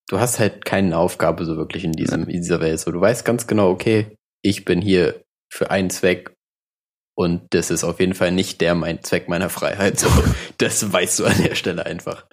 [0.09, 2.79] du hast halt keine Aufgabe so wirklich in diesem, in dieser Welt.
[2.79, 6.33] So, du weißt ganz genau, okay, ich bin hier für einen Zweck
[7.15, 9.99] und das ist auf jeden Fall nicht der mein Zweck meiner Freiheit.
[9.99, 10.09] So,
[10.57, 12.25] das weißt du an der Stelle einfach.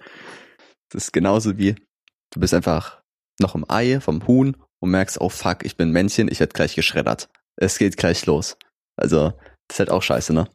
[0.89, 1.75] Das ist genauso wie,
[2.33, 3.01] du bist einfach
[3.39, 6.75] noch im Ei vom Huhn und merkst, oh fuck, ich bin Männchen, ich werde gleich
[6.75, 7.29] geschreddert.
[7.55, 8.57] Es geht gleich los.
[8.95, 9.33] Also,
[9.67, 10.47] das ist halt auch scheiße, ne?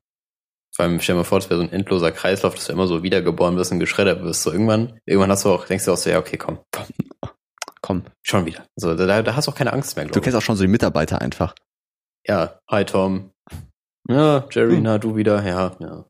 [0.75, 2.87] Vor allem, stell dir mal vor, das wäre so ein endloser Kreislauf, dass du immer
[2.87, 4.43] so wiedergeboren wirst und geschreddert wirst.
[4.43, 6.87] So irgendwann, irgendwann hast du auch, denkst du auch so, ja, okay, komm, komm,
[7.83, 8.67] Komm, schon wieder.
[8.77, 10.25] So, da, da hast du auch keine Angst mehr, du glaube ich.
[10.25, 11.55] kennst auch schon so die Mitarbeiter einfach.
[12.27, 13.33] Ja, hi Tom.
[14.09, 14.83] Ja, Jerry, Hm.
[14.85, 15.45] na, du wieder?
[15.47, 16.05] Ja, ja.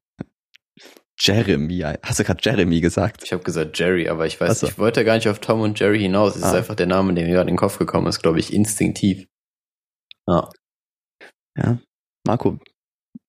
[1.18, 3.22] Jeremy, hast du gerade Jeremy gesagt?
[3.24, 4.66] Ich habe gesagt Jerry, aber ich weiß, Ach so.
[4.66, 6.32] ich wollte gar nicht auf Tom und Jerry hinaus.
[6.32, 6.54] Es ist Ah.
[6.56, 9.28] einfach der Name, der mir gerade in den Kopf gekommen ist, glaube ich, instinktiv.
[10.26, 10.50] Ja.
[11.56, 11.78] Ja.
[12.26, 12.58] Marco,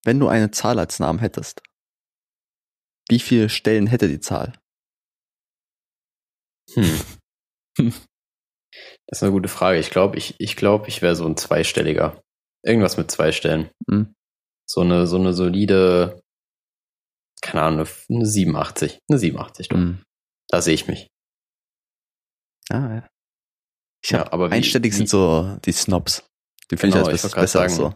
[0.06, 1.62] wenn du eine Zahl als Namen hättest,
[3.10, 4.54] wie viele Stellen hätte die Zahl?
[6.74, 7.00] Hm.
[9.08, 9.80] Das ist eine gute Frage.
[9.80, 12.22] Ich glaube, ich, ich glaube, ich wäre so ein zweistelliger.
[12.64, 13.70] Irgendwas mit zwei Stellen.
[13.90, 14.14] Hm.
[14.66, 16.22] So eine, so eine solide,
[17.42, 19.00] keine Ahnung, eine, eine 87.
[19.10, 19.78] Eine 87, doch.
[19.78, 20.02] Hm.
[20.50, 21.08] Da sehe ich mich.
[22.70, 23.10] Ah, ja.
[24.04, 26.24] Ich Ja, aber wie- einstellig wie- sind so die Snobs.
[26.72, 27.96] Die finde Genau, ich ich als wollte besser sagen, so.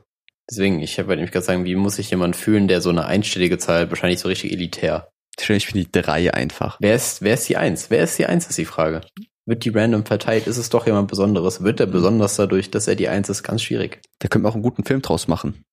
[0.49, 3.57] Deswegen, ich habe nämlich gerade sagen, wie muss sich jemand fühlen, der so eine einstellige
[3.57, 5.09] Zahl, wahrscheinlich so richtig elitär.
[5.39, 6.77] Ich bin die drei einfach.
[6.81, 7.89] Wer ist, wer ist die Eins?
[7.89, 9.01] Wer ist die Eins, ist die Frage.
[9.47, 10.45] Wird die random verteilt?
[10.45, 11.63] Ist es doch jemand Besonderes?
[11.63, 13.43] Wird er besonders dadurch, dass er die Eins ist?
[13.43, 14.01] Ganz schwierig.
[14.19, 15.63] Da können wir auch einen guten Film draus machen.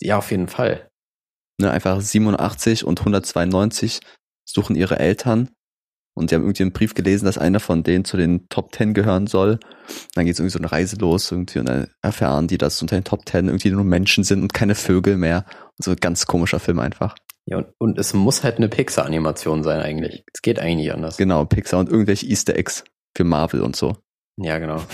[0.00, 0.88] Ja, auf jeden Fall.
[1.60, 4.00] Ne, einfach 87 und 192
[4.44, 5.50] suchen ihre Eltern
[6.14, 8.94] und sie haben irgendwie einen Brief gelesen, dass einer von denen zu den Top Ten
[8.94, 9.58] gehören soll.
[10.14, 12.96] Dann geht es irgendwie so eine Reise los irgendwie und dann erfahren die, dass unter
[12.96, 15.46] den Top Ten irgendwie nur Menschen sind und keine Vögel mehr.
[15.76, 17.16] Und so ein ganz komischer Film einfach.
[17.46, 20.24] Ja, und, und es muss halt eine Pixar-Animation sein eigentlich.
[20.32, 21.16] Es geht eigentlich nicht anders.
[21.16, 22.84] Genau, Pixar und irgendwelche Easter Eggs
[23.16, 23.96] für Marvel und so.
[24.36, 24.84] Ja, genau.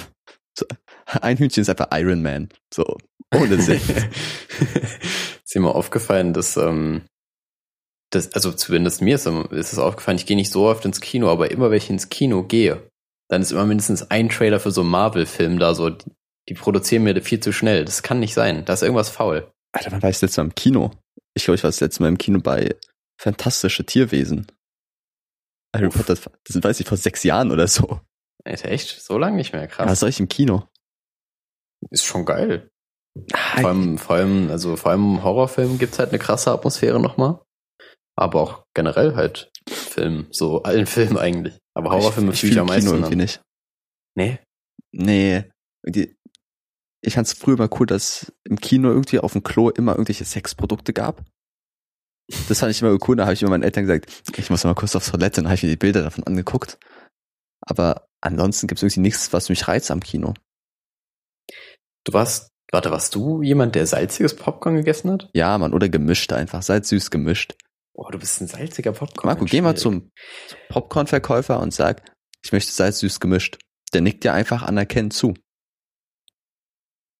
[1.06, 2.48] Ein Hühnchen ist einfach Iron Man.
[2.72, 2.96] So,
[3.34, 3.80] ohne Sinn.
[5.44, 7.02] ist dir mal aufgefallen, dass, ähm,
[8.10, 11.28] das, also zumindest mir ist, ist es aufgefallen, ich gehe nicht so oft ins Kino,
[11.30, 12.88] aber immer wenn ich ins Kino gehe,
[13.28, 16.10] dann ist immer mindestens ein Trailer für so einen Marvel-Film da, so, die,
[16.48, 17.84] die produzieren mir viel zu schnell.
[17.84, 18.64] Das kann nicht sein.
[18.64, 19.50] Da ist irgendwas faul.
[19.72, 20.90] Alter, wann war ich das letzte Mal im Kino?
[21.34, 22.76] Ich glaube, ich war das letzte Mal im Kino bei
[23.18, 24.46] Fantastische Tierwesen.
[25.74, 25.88] Harry.
[25.88, 28.00] Potter, das weiß ich, vor sechs Jahren oder so.
[28.44, 29.00] Alter, echt?
[29.00, 29.88] So lange nicht mehr, krass.
[29.88, 30.68] Was soll ich im Kino?
[31.90, 32.70] Ist schon geil.
[33.60, 37.40] Vor allem, vor allem, also vor allem Horrorfilmen gibt's halt eine krasse Atmosphäre nochmal.
[38.16, 41.58] Aber auch generell halt Film, so allen Filmen eigentlich.
[41.74, 42.90] Aber Horrorfilme fühle ich am meisten.
[42.90, 43.42] Kino irgendwie nicht.
[44.14, 44.38] Nee?
[44.92, 45.44] Nee.
[47.04, 50.92] Ich fand's früher mal cool, dass im Kino irgendwie auf dem Klo immer irgendwelche Sexprodukte
[50.92, 51.24] gab.
[52.48, 53.16] Das fand ich immer cool.
[53.16, 55.56] Da habe ich immer meinen Eltern gesagt, ich muss mal kurz aufs Toilette und habe
[55.56, 56.78] ich mir die Bilder davon angeguckt.
[57.62, 60.34] Aber ansonsten gibt's irgendwie nichts, was mich reizt am Kino.
[62.04, 65.30] Du warst, warte, warst du jemand, der salziges Popcorn gegessen hat?
[65.32, 66.62] Ja, man, oder gemischt einfach.
[66.62, 67.54] Salz-süß gemischt.
[67.94, 69.26] Boah, du bist ein salziger Popcorn.
[69.26, 70.10] Marco, geh mal zum,
[70.48, 72.02] zum Popcorn-Verkäufer und sag,
[72.44, 73.58] ich möchte salz-süß gemischt.
[73.92, 75.34] Der nickt dir einfach anerkennend zu.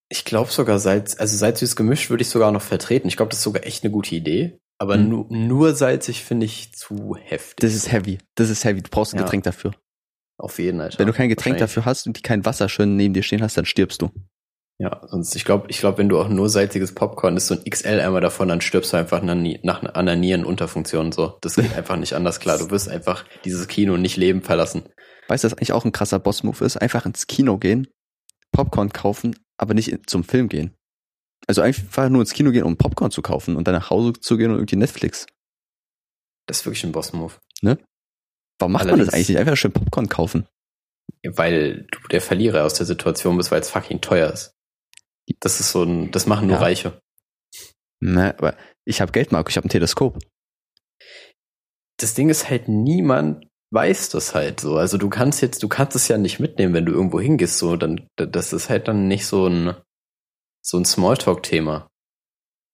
[0.08, 3.08] Ich glaube sogar Salz, also salz-süß gemischt würde ich sogar noch vertreten.
[3.08, 4.58] Ich glaube, das ist sogar echt eine gute Idee.
[4.78, 5.08] Aber hm.
[5.08, 7.56] nur, nur salzig finde ich zu heftig.
[7.60, 8.18] Das ist heavy.
[8.34, 8.82] Das ist heavy.
[8.82, 9.22] Du brauchst ein ja.
[9.22, 9.72] Getränk dafür.
[10.42, 10.90] Auf jeden Fall.
[10.96, 13.56] Wenn du kein Getränk dafür hast und die kein Wasser schön neben dir stehen hast,
[13.56, 14.10] dann stirbst du.
[14.78, 17.62] Ja, sonst, ich glaube, ich glaube, wenn du auch nur salziges Popcorn ist, so ein
[17.62, 21.38] XL-Eimer davon, dann stirbst du einfach nach, nach einer Nierenunterfunktion so.
[21.42, 22.58] Das geht einfach nicht anders klar.
[22.58, 24.82] Du wirst einfach dieses Kino nicht leben verlassen.
[25.28, 26.76] Weißt du, was eigentlich auch ein krasser Boss-Move ist?
[26.76, 27.86] Einfach ins Kino gehen,
[28.50, 30.74] Popcorn kaufen, aber nicht zum Film gehen.
[31.46, 34.36] Also einfach nur ins Kino gehen, um Popcorn zu kaufen und dann nach Hause zu
[34.36, 35.26] gehen und irgendwie Netflix.
[36.48, 37.34] Das ist wirklich ein Boss-Move.
[37.60, 37.78] Ne?
[38.62, 39.38] Warum macht Allerdings, man das eigentlich nicht?
[39.38, 40.46] Einfach schön Popcorn kaufen.
[41.26, 44.54] Weil du der Verlierer aus der Situation bist, weil es fucking teuer ist.
[45.40, 46.62] Das ist so ein, das machen nur ja.
[46.62, 47.02] Reiche.
[47.98, 50.16] Na, aber ich habe Geld, Marco, ich habe ein Teleskop.
[51.96, 54.76] Das Ding ist halt, niemand weiß das halt so.
[54.76, 57.76] Also du kannst jetzt, du kannst es ja nicht mitnehmen, wenn du irgendwo hingehst, so,
[57.76, 59.74] dann, das ist halt dann nicht so ein,
[60.64, 61.88] so ein Smalltalk-Thema.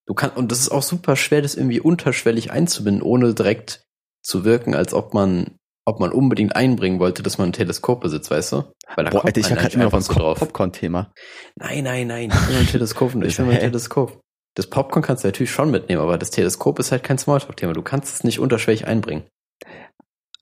[0.07, 3.87] Du kannst, und das ist auch super schwer, das irgendwie unterschwellig einzubinden, ohne direkt
[4.22, 5.58] zu wirken, als ob man
[5.88, 8.57] ob man unbedingt einbringen wollte, dass man ein Teleskop besitzt, weißt du?
[8.94, 11.12] Weil da Boah, kommt ich war gerade immer auf ein so Popcorn-Thema.
[11.57, 14.20] Nein, nein, nein, ich will ein Teleskop, ich will ein Teleskop.
[14.55, 17.72] Das Popcorn kannst du natürlich schon mitnehmen, aber das Teleskop ist halt kein Smalltalk-Thema.
[17.72, 19.24] Du kannst es nicht unterschwellig einbringen.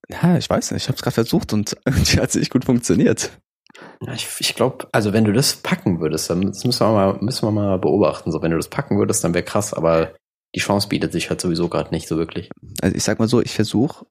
[0.09, 0.83] Ja, ich weiß nicht.
[0.83, 3.31] Ich habe es gerade versucht und hat es nicht gut funktioniert.
[4.01, 7.19] Ja, ich ich glaube, also wenn du das packen würdest, dann das müssen wir mal,
[7.21, 8.33] müssen wir mal beobachten.
[8.33, 10.15] So, wenn du das packen würdest, dann wäre krass, aber
[10.55, 12.51] die Chance bietet sich halt sowieso gerade nicht so wirklich.
[12.81, 14.07] Also ich sag mal so, ich versuche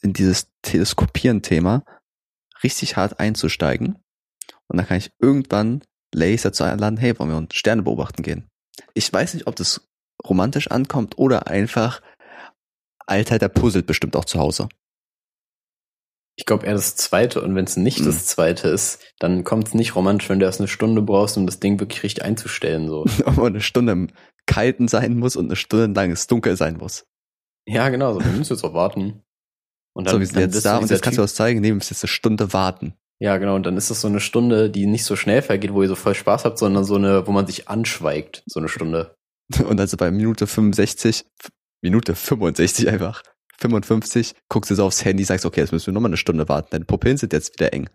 [0.00, 1.84] in dieses Teleskopieren-Thema
[2.62, 3.98] richtig hart einzusteigen.
[4.68, 5.82] Und dann kann ich irgendwann
[6.14, 8.48] Laser zu einladen, hey, wollen wir uns Sterne beobachten gehen?
[8.94, 9.88] Ich weiß nicht, ob das
[10.26, 12.00] romantisch ankommt oder einfach,
[13.06, 14.68] Alter, der puzzelt bestimmt auch zu Hause.
[16.36, 18.06] Ich glaube eher das zweite und wenn es nicht mhm.
[18.06, 21.46] das zweite ist, dann kommt es nicht romantisch, wenn du erst eine Stunde brauchst, um
[21.46, 22.88] das Ding wirklich richtig einzustellen.
[22.88, 23.04] So.
[23.26, 24.08] Aber eine Stunde im
[24.46, 27.04] Kalten sein muss und eine Stunde lang es dunkel sein muss.
[27.66, 29.22] Ja, genau, so, wir müssen jetzt auch warten.
[29.94, 31.86] Und dann, so, wir sind jetzt da und jetzt kannst du was zeigen, nehmen wir
[31.86, 32.94] jetzt eine Stunde warten.
[33.20, 35.82] Ja, genau, und dann ist das so eine Stunde, die nicht so schnell vergeht, wo
[35.82, 39.14] ihr so voll Spaß habt, sondern so eine, wo man sich anschweigt, so eine Stunde.
[39.68, 41.24] Und also bei Minute 65,
[41.82, 43.22] Minute 65 einfach,
[43.60, 46.68] 55, guckst du so aufs Handy, sagst, okay, jetzt müssen wir nochmal eine Stunde warten,
[46.70, 47.88] deine Pupillen sind jetzt wieder eng.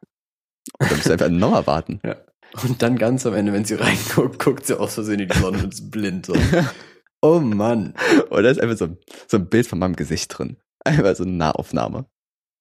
[0.79, 1.99] Und dann musst du einfach nochmal warten.
[2.07, 2.15] Ja.
[2.63, 5.57] Und dann ganz am Ende, wenn sie reinguckt, guckt sie aus Versehen in die Sonne
[5.57, 6.27] und ist blind.
[6.27, 6.33] So.
[7.21, 7.93] Oh Mann.
[8.29, 8.95] Und da ist einfach so,
[9.27, 10.57] so ein Bild von meinem Gesicht drin.
[10.87, 12.05] Einfach so eine Nahaufnahme.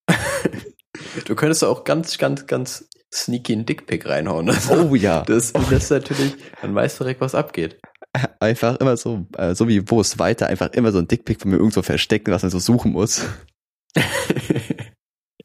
[1.25, 4.49] du könntest auch ganz, ganz, ganz sneaky einen Dickpick reinhauen.
[4.49, 5.21] Also, oh ja.
[5.27, 7.79] Das, das ist natürlich, dann weißt du direkt, was abgeht.
[8.39, 11.51] Einfach immer so, äh, so wie wo es weiter, einfach immer so ein Dickpick von
[11.51, 13.25] mir irgendwo verstecken, was man so suchen muss.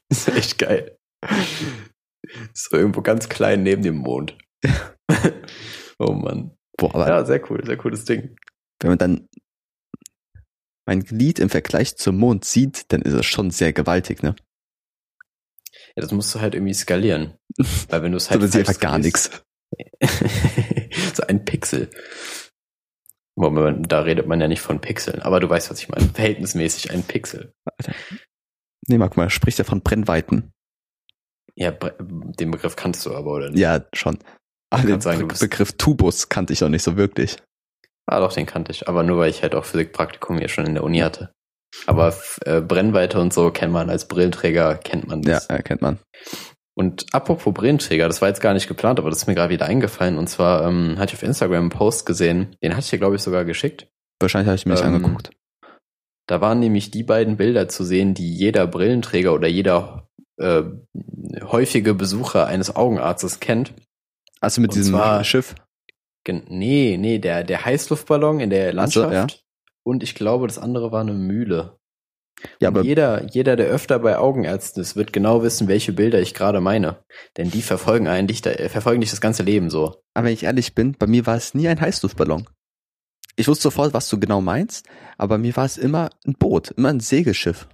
[0.09, 0.97] ist echt geil.
[2.53, 4.37] So irgendwo ganz klein neben dem Mond.
[5.99, 6.51] oh Mann.
[6.77, 8.35] Boah, aber ja, sehr cool, sehr cooles Ding.
[8.79, 9.27] Wenn man dann
[10.85, 14.35] mein Glied im Vergleich zum Mond sieht, dann ist es schon sehr gewaltig, ne?
[15.95, 17.37] Ja, das musst du halt irgendwie skalieren.
[17.89, 18.41] Weil wenn du es halt.
[18.41, 19.29] so, das ist einfach gar nichts.
[21.13, 21.89] so ein Pixel.
[23.35, 26.07] Da redet man ja nicht von Pixeln, aber du weißt, was ich meine.
[26.09, 27.53] Verhältnismäßig ein Pixel.
[28.87, 30.51] Nee, Marc, mal spricht ja von Brennweiten.
[31.55, 33.59] Ja, den Begriff kannst du aber, oder nicht?
[33.59, 34.19] Ja, schon.
[34.69, 37.37] Aber kann den sagen, Be Begriff Tubus kannte ich noch nicht so wirklich.
[38.05, 38.87] Ah, doch, den kannte ich.
[38.87, 41.31] Aber nur, weil ich halt auch Physikpraktikum hier schon in der Uni hatte.
[41.87, 42.13] Aber
[42.45, 45.47] äh, Brennweite und so kennt man als Brillenträger, kennt man Ja, das.
[45.47, 45.99] erkennt man.
[46.75, 49.65] Und apropos Brillenträger, das war jetzt gar nicht geplant, aber das ist mir gerade wieder
[49.67, 50.17] eingefallen.
[50.17, 53.15] Und zwar ähm, hatte ich auf Instagram einen Post gesehen, den hatte ich dir, glaube
[53.15, 53.87] ich, sogar geschickt.
[54.19, 55.31] Wahrscheinlich habe ich mir nicht Ähm, angeguckt.
[56.27, 60.63] Da waren nämlich die beiden Bilder zu sehen, die jeder Brillenträger oder jeder äh,
[61.43, 63.73] häufige Besucher eines Augenarztes kennt.
[64.39, 65.55] Also mit und diesem zwar- Schiff.
[66.23, 69.13] Gen nee, nee, der, der Heißluftballon in der Landschaft.
[69.13, 69.27] ja.
[69.83, 71.77] Und ich glaube, das andere war eine Mühle.
[72.59, 76.19] Ja, Und aber jeder, jeder, der öfter bei Augenärzten ist, wird genau wissen, welche Bilder
[76.19, 77.03] ich gerade meine.
[77.37, 80.01] Denn die verfolgen eigentlich, äh, verfolgen dich das ganze Leben so.
[80.13, 82.47] Aber wenn ich ehrlich bin, bei mir war es nie ein Heißluftballon.
[83.35, 84.85] Ich wusste sofort, was du genau meinst,
[85.17, 87.67] aber bei mir war es immer ein Boot, immer ein Segelschiff.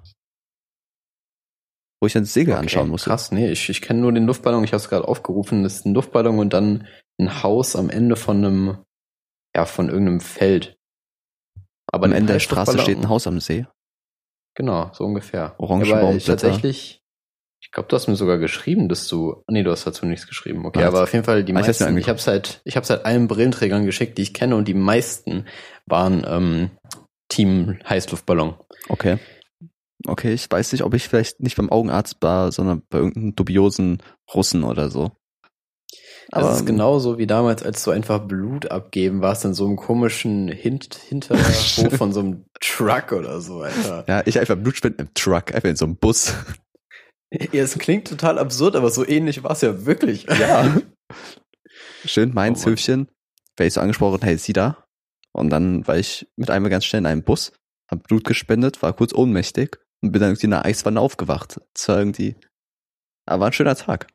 [2.01, 3.09] Wo ich dann das Segel anschauen musste.
[3.09, 5.85] Krass, nee, ich, ich kenne nur den Luftballon, ich habe es gerade aufgerufen, das ist
[5.85, 6.87] ein Luftballon und dann
[7.19, 8.77] ein Haus am Ende von einem,
[9.55, 10.77] ja, von irgendeinem Feld.
[11.91, 13.65] Aber Am Ende der Straße steht ein Haus am See.
[14.55, 15.55] Genau, so ungefähr.
[15.57, 17.01] Aber ich tatsächlich,
[17.61, 20.65] ich glaube, du hast mir sogar geschrieben, dass du, nee, du hast dazu nichts geschrieben.
[20.65, 20.87] Okay, Was?
[20.87, 22.87] aber auf jeden Fall die Ah, ich hab's mir meisten, ich habe halt, ich habe
[22.87, 25.45] halt allen Brillenträgern geschickt, die ich kenne und die meisten
[25.85, 26.71] waren ähm,
[27.27, 28.55] Team Heißluftballon.
[28.87, 29.17] Okay.
[30.07, 34.01] Okay, ich weiß nicht, ob ich vielleicht nicht beim Augenarzt war, sondern bei irgendeinem dubiosen
[34.33, 35.11] Russen oder so.
[36.31, 39.77] Das Aber- ist genauso wie damals, als du einfach Blut abgeben warst in so einem
[39.77, 44.05] komischen Hint Hinterhof von so einem Truck oder so, Alter.
[44.07, 46.33] Ja, ich einfach Blutspenden im Truck, einfach in so einem Bus.
[47.31, 50.23] Ja, es klingt total absurd, aber so ähnlich war es ja wirklich.
[50.23, 50.81] Ja.
[52.05, 52.71] Schön Mainz Oh.
[52.71, 53.07] Höfchen,
[53.55, 54.83] werde ich so angesprochen, hey, sie da?
[55.31, 57.51] Und dann war ich mit einmal ganz schnell in einem Bus,
[57.87, 61.59] hab Blut gespendet, war kurz ohnmächtig und bin dann irgendwie in einer Eiswanne aufgewacht.
[61.73, 62.35] Das war irgendwie,
[63.25, 64.07] aber war ein schöner Tag.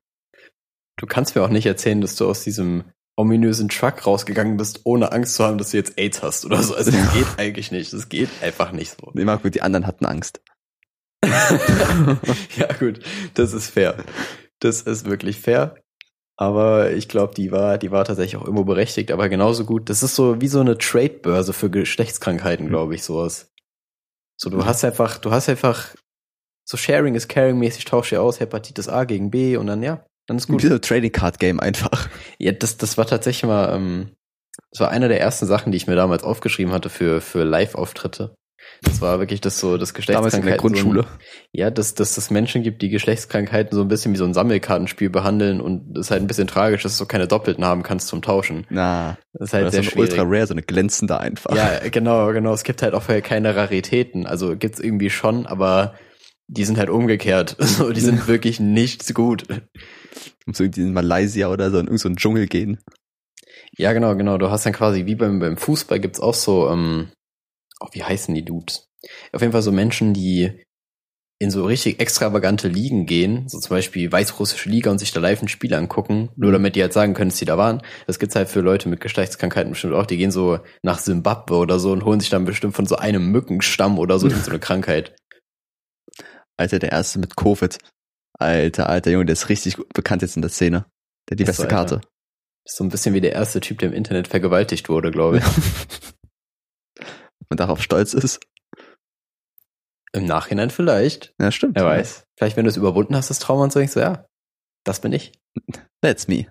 [0.97, 2.85] Du kannst mir auch nicht erzählen, dass du aus diesem
[3.17, 6.75] ominösen Truck rausgegangen bist, ohne Angst zu haben, dass du jetzt AIDS hast oder so.
[6.75, 7.93] Also das geht eigentlich nicht.
[7.93, 9.11] Das geht einfach nicht so.
[9.15, 10.41] Nee, Marco, die anderen hatten Angst.
[11.25, 13.01] ja, gut,
[13.35, 13.97] das ist fair.
[14.61, 15.77] Das ist wirklich fair.
[16.37, 19.89] Aber ich glaube, die war, die war tatsächlich auch irgendwo berechtigt, aber genauso gut.
[19.89, 23.53] Das ist so wie so eine Trade-Börse für Geschlechtskrankheiten, glaube ich, sowas.
[24.37, 25.95] So, du hast einfach, du hast einfach
[26.65, 30.05] so Sharing is Caring mäßig tauschst du aus, Hepatitis A gegen B und dann ja,
[30.27, 30.63] dann ist Gut.
[30.63, 32.09] Wie so ein Trading Card Game einfach.
[32.39, 34.11] Ja, das, das war tatsächlich mal, ähm,
[34.71, 38.35] das war einer der ersten Sachen, die ich mir damals aufgeschrieben hatte für, für Live-Auftritte.
[38.83, 40.59] Das war wirklich das so, das Damals in der Geschlechtskrankheiten.
[40.61, 41.03] Grundschule.
[41.03, 41.19] So ein,
[41.53, 45.09] ja, dass, dass es Menschen gibt, die Geschlechtskrankheiten so ein bisschen wie so ein Sammelkartenspiel
[45.11, 48.21] behandeln und das ist halt ein bisschen tragisch, dass du keine Doppelten haben kannst zum
[48.23, 48.67] Tauschen.
[48.71, 50.11] Na, Das ist das halt ist sehr so eine schwierig.
[50.11, 51.57] ultra rare, so eine glänzende einfach.
[51.57, 52.53] Ja, genau, genau.
[52.53, 54.27] Es gibt halt auch keine Raritäten.
[54.27, 55.95] Also gibt's irgendwie schon, aber
[56.47, 57.57] die sind halt umgekehrt.
[57.61, 59.49] So, die sind wirklich nichts gut.
[59.49, 59.61] Du
[60.47, 62.79] musst irgendwie in Malaysia oder so in irgendeinen Dschungel gehen.
[63.77, 64.37] Ja, genau, genau.
[64.39, 67.09] Du hast dann quasi wie beim, beim Fußball gibt's auch so, ähm,
[67.85, 68.87] oh, wie heißen die Dudes?
[69.33, 70.63] Auf jeden Fall so Menschen, die
[71.41, 75.43] in so richtig extravagante Ligen gehen, so zum Beispiel weißrussische Liga und sich da live
[75.43, 76.55] ein Spiel angucken, nur Mhm.
[76.55, 77.83] damit die halt sagen können, dass die da waren.
[78.07, 80.07] Das gibt's halt für Leute mit Geschlechtskrankheiten bestimmt auch.
[80.07, 83.31] Die gehen so nach Simbabwe oder so und holen sich dann bestimmt von so einem
[83.33, 85.17] Mückenstamm oder so so eine Krankheit.
[86.57, 87.79] Alter, der erste mit Covid.
[88.39, 90.87] Alter, alter Junge, der ist richtig bekannt jetzt in der Szene.
[91.29, 91.69] Der hat die Ist beste so.
[91.69, 92.01] Karte.
[92.65, 95.45] Ist so ein bisschen wie der erste Typ, der im Internet vergewaltigt wurde, glaube ich.
[97.55, 98.41] Und darauf stolz ist.
[100.13, 101.35] Im Nachhinein vielleicht.
[101.41, 101.77] Ja, stimmt.
[101.77, 102.25] Wer weiß.
[102.37, 104.27] Vielleicht, wenn du es überwunden hast, das Trauma und so, denkst du, ja,
[104.83, 105.39] das bin ich.
[106.03, 106.49] That's me.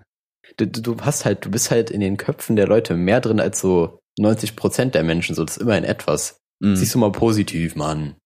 [0.56, 3.60] Du, du, hast halt, du bist halt in den Köpfen der Leute mehr drin als
[3.60, 6.38] so 90 Prozent der Menschen, so das ist immerhin etwas.
[6.60, 6.74] Mhm.
[6.74, 8.16] Siehst du mal positiv, Mann.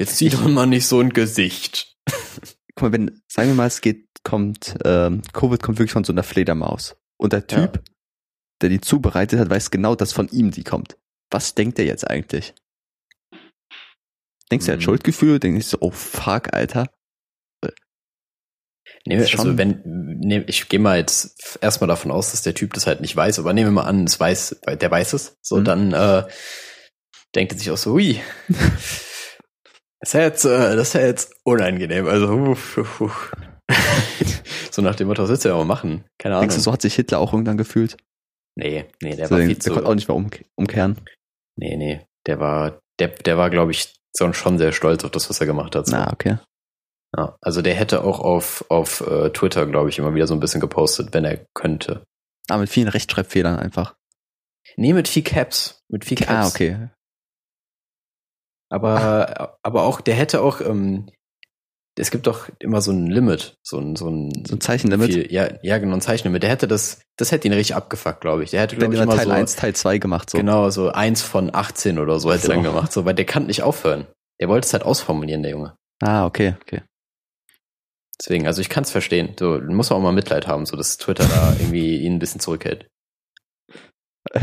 [0.00, 1.92] Jetzt zieh doch mal nicht so ein Gesicht.
[2.76, 6.12] Guck mal, wenn, sagen wir mal, es geht, kommt, ähm, Covid kommt wirklich von so
[6.12, 6.94] einer Fledermaus.
[7.18, 7.66] Und der Ja.
[7.66, 7.82] Typ,
[8.62, 10.96] der die zubereitet hat, weiß genau, dass von ihm die kommt.
[11.30, 12.54] Was denkt er jetzt eigentlich?
[14.50, 14.84] Denkst du, er hat Mhm.
[14.84, 15.40] Schuldgefühl?
[15.40, 16.88] Denkst du so, oh fuck, Alter?
[19.04, 22.86] Nee, also wenn, nee, ich gehe mal jetzt erstmal davon aus, dass der Typ das
[22.86, 25.36] halt nicht weiß, aber nehmen wir mal an, es weiß, der weiß es.
[25.42, 25.64] So, Mhm.
[25.64, 26.24] dann äh,
[27.34, 28.20] denkt er sich auch so, ui.
[30.00, 32.06] Das ist ja jetzt, äh, das ist ja jetzt unangenehm.
[32.06, 33.32] Also, uff, uff, uff.
[34.70, 36.04] so nach dem Motto, was willst du ja mal machen?
[36.18, 36.42] Keine Ahnung.
[36.42, 37.96] Denkst du, so hat sich Hitler auch irgendwann gefühlt?
[38.56, 39.72] Nee, nee, der So, war der, viel der zu.
[39.72, 41.00] konnte auch nicht mehr um, umkehren.
[41.56, 43.94] Nee, nee, der war, der, der war, glaube ich,
[44.32, 45.86] schon sehr stolz auf das, was er gemacht hat.
[45.86, 45.96] So.
[45.96, 46.38] Na, okay.
[47.16, 50.40] Ja, also der hätte auch auf, auf äh, Twitter, glaube ich, immer wieder so ein
[50.40, 52.04] bisschen gepostet, wenn er könnte.
[52.48, 53.94] Aber mit vielen Rechtschreibfehlern einfach.
[54.76, 55.82] Nee, mit viel Caps.
[55.88, 56.30] Mit viel Caps.
[56.30, 56.88] Ah, okay.
[58.68, 61.08] Aber, aber auch, der hätte auch, ähm,
[61.98, 65.12] es gibt doch immer so ein Limit, so ein, so ein, So ein Zeichenlimit.
[65.12, 66.42] viel, ja, ja, genau, ein Zeichenlimit.
[66.42, 68.50] Der hätte das, das hätte ihn richtig abgefuckt, glaube ich.
[68.50, 70.36] Der hätte, glaube ich, immer Teil so, 1, Teil 2 gemacht, so.
[70.38, 72.52] genau, so eins von 18 oder so hätte So.
[72.52, 74.06] er dann gemacht, so, weil der kann nicht aufhören.
[74.40, 75.76] Der wollte es halt ausformulieren, der Junge.
[76.02, 76.82] Ah, okay, okay.
[78.20, 79.34] Deswegen, also ich kann es verstehen.
[79.38, 82.40] So, muss man auch mal Mitleid haben, so dass Twitter da irgendwie ihn ein bisschen
[82.40, 82.88] zurückhält.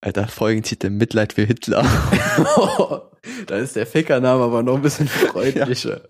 [0.00, 1.84] Alter, Folgentitel Mitleid für Hitler.
[3.46, 6.02] da ist der Fickername aber noch ein bisschen freundlicher.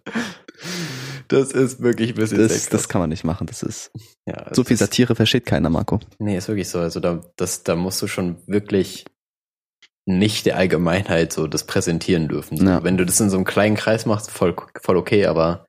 [1.29, 3.47] Das ist wirklich ein bisschen Das, das kann man nicht machen.
[3.47, 3.91] Das ist
[4.27, 6.01] ja, so es viel Satire versteht keiner, Marco.
[6.19, 6.79] Nee, ist wirklich so.
[6.79, 9.05] Also da, das, da musst du schon wirklich
[10.07, 12.57] nicht der Allgemeinheit so das präsentieren dürfen.
[12.59, 12.85] So, Ja.
[12.85, 15.67] Wenn du das in so einem kleinen Kreis machst, voll, voll okay, aber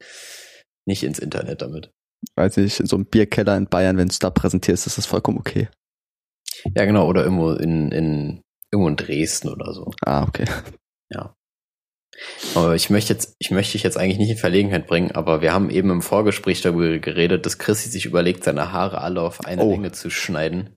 [0.86, 1.92] nicht ins Internet damit.
[2.36, 5.06] Weiß ich, in so einem Bierkeller in Bayern, wenn du es da präsentierst, ist das
[5.06, 5.70] vollkommen okay.
[6.76, 9.92] Ja, genau, oder irgendwo in, in irgendwo in Dresden oder so.
[10.04, 10.46] Ah, okay.
[12.56, 15.54] Aber ich möchte jetzt, ich möchte dich jetzt eigentlich nicht in Verlegenheit bringen, aber wir
[15.54, 19.64] haben eben im Vorgespräch darüber geredet, dass Chrissy sich überlegt, seine Haare alle auf eine
[19.64, 19.70] Oh.
[19.70, 20.76] Länge zu schneiden.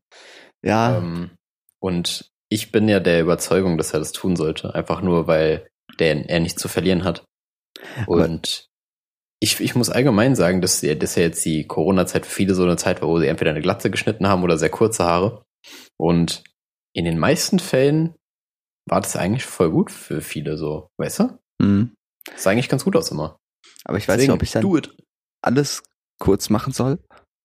[0.62, 1.30] Ja, Ähm,
[1.78, 5.68] und ich bin ja der Überzeugung, dass er das tun sollte, einfach nur, weil
[5.98, 7.24] der, er nichts zu verlieren hat.
[8.06, 8.68] Und
[9.40, 12.76] ich, ich muss allgemein sagen, dass, dass ja jetzt die Corona-Zeit für viele so eine
[12.76, 15.42] Zeit war, wo sie entweder eine Glatze geschnitten haben oder sehr kurze Haare.
[15.96, 16.42] Und
[16.92, 18.14] in den meisten Fällen
[18.90, 21.38] war das eigentlich voll gut für viele so, weißt du?
[21.62, 21.94] mhm.
[22.26, 23.38] Das sah eigentlich ganz gut aus immer.
[23.84, 24.66] aber ich weiß nicht, ob ich dann
[25.42, 25.82] alles
[26.18, 26.98] kurz machen soll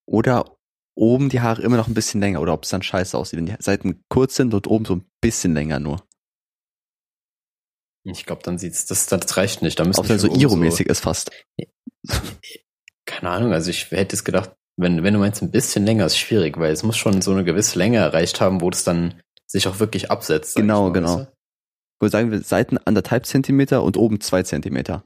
[0.05, 0.57] oder
[0.97, 3.45] oben die Haare immer noch ein bisschen länger oder ob es dann scheiße aussieht, wenn
[3.45, 6.03] die Seiten kurz sind und oben so ein bisschen länger nur.
[8.03, 9.79] Ich glaube, dann sieht's, das, das reicht nicht.
[9.79, 11.31] Da müssen Auch wenn so Iro-mäßig ist fast.
[13.05, 16.17] Keine Ahnung, also ich hätte es gedacht, wenn, wenn du meinst, ein bisschen länger ist
[16.17, 19.67] schwierig, weil es muss schon so eine gewisse Länge erreicht haben, wo das dann sich
[19.67, 20.55] auch wirklich absetzt.
[20.55, 21.19] Genau, mal, genau.
[21.19, 21.27] weißt Ich
[21.99, 25.03] würde sagen, wir Seiten anderthalb Zentimeter und oben zwei Zentimeter.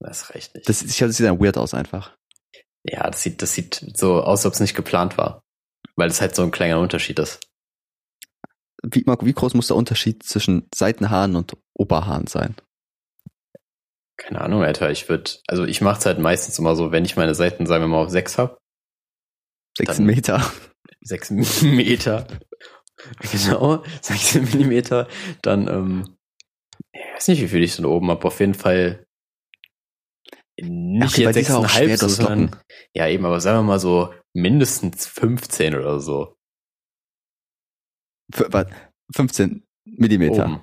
[0.00, 0.68] Das reicht nicht.
[0.68, 2.16] Das, ich glaube, das sieht dann weird aus einfach.
[2.84, 5.42] ja, das sieht, das sieht so aus, als ob es nicht geplant war.
[5.96, 7.40] Weil es halt so ein kleiner Unterschied ist.
[8.84, 12.56] Wie, Marco, wie groß muss der Unterschied zwischen Seitenhaaren und Oberhaaren sein?
[14.16, 14.90] Keine Ahnung, Alter.
[14.90, 17.84] Ich würde, also ich mache es halt meistens immer so, wenn ich meine Seiten, sagen
[17.84, 18.58] wir mal, auf sechs hab,
[19.76, 20.44] Sechs Meter.
[21.00, 21.30] sechs
[21.62, 22.26] Millimeter,
[23.32, 25.08] genau, sechs Millimeter,
[25.42, 26.11] dann, ähm,
[26.92, 28.24] ich weiß nicht, wie viel ich so oben hab.
[28.24, 29.04] Auf jeden Fall
[30.60, 32.60] nicht okay, jetzt dir ist ja auch sechseinhalb, schwer, das sondern, Locken.
[32.94, 36.36] ja eben, aber sagen wir mal so mindestens 15 oder so.
[38.32, 38.74] F- warte,
[39.14, 40.44] 15 Millimeter.
[40.44, 40.62] Oben.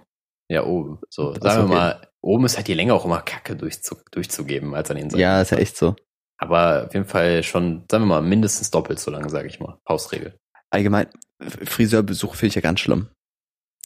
[0.51, 0.99] Ja, oben.
[1.09, 1.73] So, so, sagen wir okay.
[1.73, 5.21] mal, oben ist halt die Länge auch immer kacke durchzu, durchzugeben als an den Seiten.
[5.21, 5.95] Ja, ist ja echt so.
[6.37, 9.79] Aber auf jeden Fall schon, sagen wir mal, mindestens doppelt so lang, sage ich mal.
[9.85, 10.37] Faustregel.
[10.71, 11.07] Allgemein,
[11.41, 13.09] Friseurbesuch finde ich ja ganz schlimm.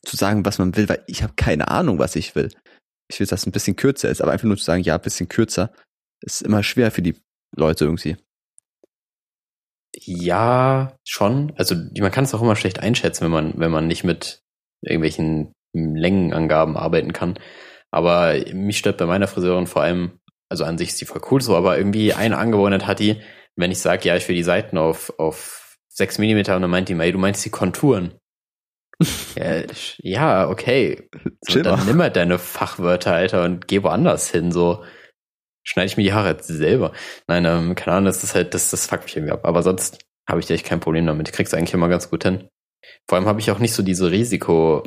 [0.06, 2.51] Zu sagen, was man will, weil ich habe keine Ahnung, was ich will.
[3.10, 5.01] Ich will, dass es ein bisschen kürzer ist, aber einfach nur zu sagen, ja, ein
[5.01, 5.72] bisschen kürzer,
[6.22, 7.16] ist immer schwer für die
[7.56, 8.18] Leute irgendwie.
[9.95, 11.54] Ja, schon.
[11.56, 14.41] Also man kann es auch immer schlecht einschätzen, wenn man, wenn man nicht mit
[14.82, 17.39] irgendwelchen Längenangaben arbeiten kann.
[17.91, 21.41] Aber mich stört bei meiner Friseurin vor allem, also an sich ist die voll cool
[21.41, 23.22] so, aber irgendwie eine Angewohnheit hat die,
[23.56, 26.89] wenn ich sage, ja, ich will die Seiten auf, auf 6 Millimeter und dann meint
[26.89, 28.16] die, ey, du meinst die Konturen.
[30.01, 31.09] Ja, okay.
[31.41, 31.85] So, dann mal.
[31.85, 34.83] nimm halt deine Fachwörter, Alter, und geh woanders hin, so.
[35.65, 36.91] Schneide ich mir die Haare jetzt selber.
[37.27, 39.45] Nein, ähm, keine Ahnung, das ist halt, das, das fuckt mich irgendwie ab.
[39.45, 41.29] Aber sonst habe ich echt kein Problem damit.
[41.29, 42.49] Ich krieg's eigentlich immer ganz gut hin.
[43.07, 44.83] Vor allem habe ich auch nicht so diese Risiko,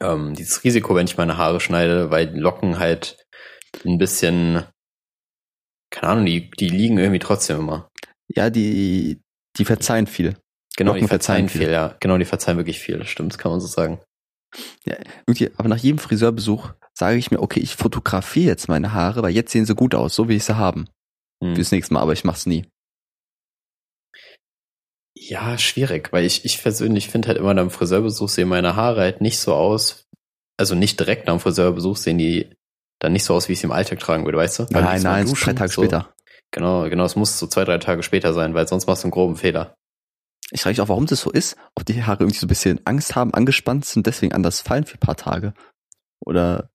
[0.00, 3.24] ähm, dieses Risiko, wenn ich meine Haare schneide, weil die Locken halt
[3.84, 4.64] ein bisschen,
[5.90, 7.88] keine Ahnung, die, die liegen irgendwie trotzdem immer.
[8.28, 9.20] Ja, die,
[9.56, 10.36] die verzeihen viel.
[10.78, 11.96] Genau, die Locken verzeihen verzeihen viel, ja.
[11.98, 13.04] Genau, die verzeihen wirklich viel.
[13.04, 14.00] Stimmt, das kann man so sagen.
[15.26, 19.32] Irgendwie, aber nach jedem Friseurbesuch sage ich mir, okay, ich fotografiere jetzt meine Haare, weil
[19.32, 20.88] jetzt sehen sie gut aus, so wie ich sie haben.
[21.42, 21.56] Hm.
[21.56, 22.64] Fürs nächste Mal, aber ich mach's nie.
[25.16, 29.20] Ja, schwierig, weil ich, ich persönlich finde halt immer beim Friseurbesuch sehen meine Haare halt
[29.20, 30.04] nicht so aus,
[30.56, 32.54] also nicht direkt nach dem Friseurbesuch sehen die
[33.00, 34.66] dann nicht so aus, wie ich sie im Alltag tragen würde, weißt du?
[34.70, 35.82] Weil nein, nein, duschen, drei Tage so.
[35.82, 36.14] später.
[36.52, 39.12] Genau, genau, es muss so zwei, drei Tage später sein, weil sonst machst du einen
[39.12, 39.74] groben Fehler.
[40.50, 42.80] Ich frage mich auch, warum das so ist, ob die Haare irgendwie so ein bisschen
[42.86, 45.52] Angst haben, angespannt sind, deswegen anders fallen für ein paar Tage.
[46.20, 46.70] Oder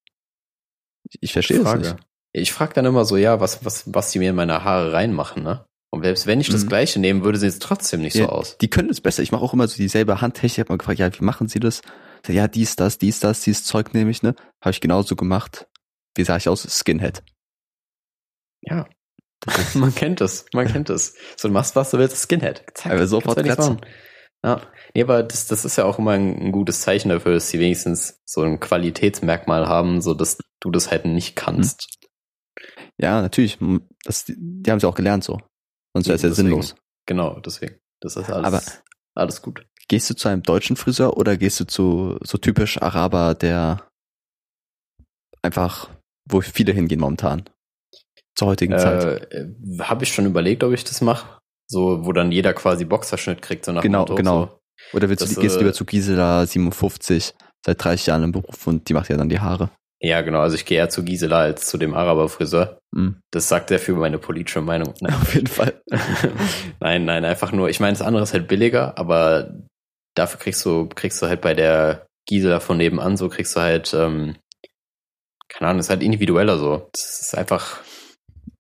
[1.20, 1.80] ich verstehe Frage.
[1.80, 1.96] nicht.
[2.34, 5.44] Ich frage dann immer so, ja, was, was, was die mir in meine Haare reinmachen,
[5.44, 5.66] ne?
[5.92, 6.70] Und selbst wenn ich das Mhm.
[6.70, 8.58] gleiche nehme, würde sie es trotzdem nicht Ja, so aus.
[8.58, 9.22] Die können es besser.
[9.22, 10.52] Ich mache auch immer so dieselbe Handtechnik.
[10.54, 11.82] Ich habe mal gefragt, ja, wie machen sie das?
[12.26, 14.34] Sag, Ja, dies, das, dies, das, dieses Zeug nehme ich, ne?
[14.62, 15.68] Habe ich genauso gemacht.
[16.16, 16.64] Wie sah ich aus?
[16.64, 17.24] Skinhead.
[18.62, 18.88] Ja.
[19.76, 21.16] man kennt es, man kennt es.
[21.38, 22.64] So, du machst was, du willst Skinhead.
[22.74, 23.72] Zack, Aber sofort Glatze.
[23.74, 23.82] machen.
[24.46, 24.62] Ja.
[24.94, 28.22] Nee, aber das, das ist ja auch immer ein, gutes Zeichen dafür, dass sie wenigstens
[28.26, 31.88] so ein Qualitätsmerkmal haben, so dass du das halt nicht kannst.
[33.00, 33.58] Ja, natürlich.
[34.04, 35.39] Das, die haben es ja auch gelernt so.
[35.94, 36.50] Sonst wäre es ja Deswegen.
[36.50, 36.76] sinnlos.
[37.06, 37.80] Genau, deswegen.
[38.02, 38.62] Das ist alles, Aber-
[39.16, 39.66] alles gut.
[39.89, 43.88] Gehst du zu einem deutschen Friseur oder gehst du zu so typisch Araber, der
[45.41, 45.89] einfach,
[46.26, 47.50] wo viele hingehen momentan?
[48.36, 49.32] Zur heutigen Zeit.
[49.34, 49.48] Äh,
[49.80, 51.40] Habe ich schon überlegt, ob ich das mache.
[51.68, 54.46] So, wo dann jeder quasi Boxerschnitt kriegt, so nach Genau, Motto, genau.
[54.92, 54.98] So.
[54.98, 57.34] Oder willst du, das, gehst du äh, lieber zu Gisela 57,
[57.66, 59.70] seit 30 Jahren im Beruf und die macht ja dann die Haare.
[60.00, 60.42] Ja, genau.
[60.42, 62.78] Also ich gehe eher zu Gisela als zu dem Araber-Friseur.
[62.94, 63.22] Hm.
[63.32, 64.94] Das sagt sehr viel über meine politische Meinung.
[65.00, 65.82] Nein, Auf jeden Fall.
[66.82, 67.70] nein, nein, einfach nur.
[67.70, 69.54] Ich meine, das andere ist halt billiger, aber
[70.16, 73.94] dafür kriegst du, kriegst du halt bei der Gisela von nebenan so, kriegst du halt,
[73.94, 74.36] ähm,
[75.48, 76.90] keine Ahnung, ist halt individueller so.
[76.92, 77.80] Das ist einfach,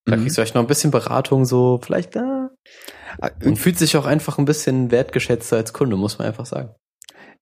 [0.05, 0.21] da Mhm.
[0.21, 2.49] kriegst du vielleicht noch ein bisschen Beratung so, vielleicht da.
[3.21, 6.73] Ah, Und fühlt sich auch einfach ein bisschen wertgeschätzter als Kunde, muss man einfach sagen.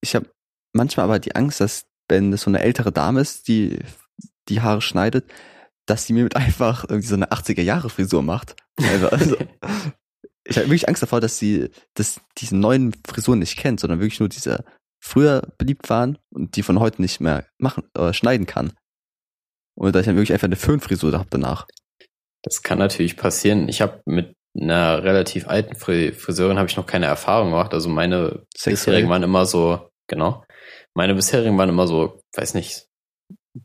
[0.01, 0.29] Ich habe
[0.73, 3.79] manchmal aber die Angst, dass wenn es so eine ältere Dame ist, die
[4.49, 5.31] die Haare schneidet,
[5.85, 8.55] dass die mir mit einfach irgendwie so eine 80er Jahre Frisur macht.
[8.77, 9.37] Also, also
[10.43, 14.19] ich habe wirklich Angst davor, dass sie dass diese neuen Frisuren nicht kennt, sondern wirklich
[14.19, 14.65] nur diese
[14.99, 18.73] früher beliebt waren und die von heute nicht mehr machen äh, schneiden kann.
[19.75, 21.65] Und dass ich dann wirklich einfach eine Föhnfrisur habe danach.
[22.43, 23.69] Das kann natürlich passieren.
[23.69, 27.73] Ich habe mit einer relativ alten Fri- Friseurin habe ich noch keine Erfahrung gemacht.
[27.73, 28.71] Also meine Sechsjährige?
[28.75, 30.43] bisherigen waren immer so, genau.
[30.93, 32.87] Meine bisherigen waren immer so, weiß nicht,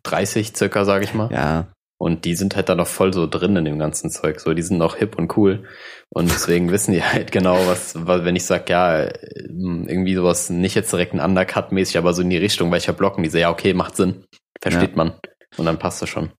[0.04, 1.30] 30 circa, sage ich mal.
[1.32, 4.40] Ja, Und die sind halt da noch voll so drin in dem ganzen Zeug.
[4.40, 5.64] So, die sind noch hip und cool.
[6.10, 10.50] Und deswegen wissen die halt genau, was, was wenn ich sag, ja, ähm, irgendwie sowas,
[10.50, 13.50] nicht jetzt direkt ein Undercut-mäßig, aber so in die Richtung, welcher Blocken, die so, ja,
[13.50, 14.24] okay, macht Sinn.
[14.60, 15.14] Versteht man.
[15.56, 16.30] Und dann passt das schon.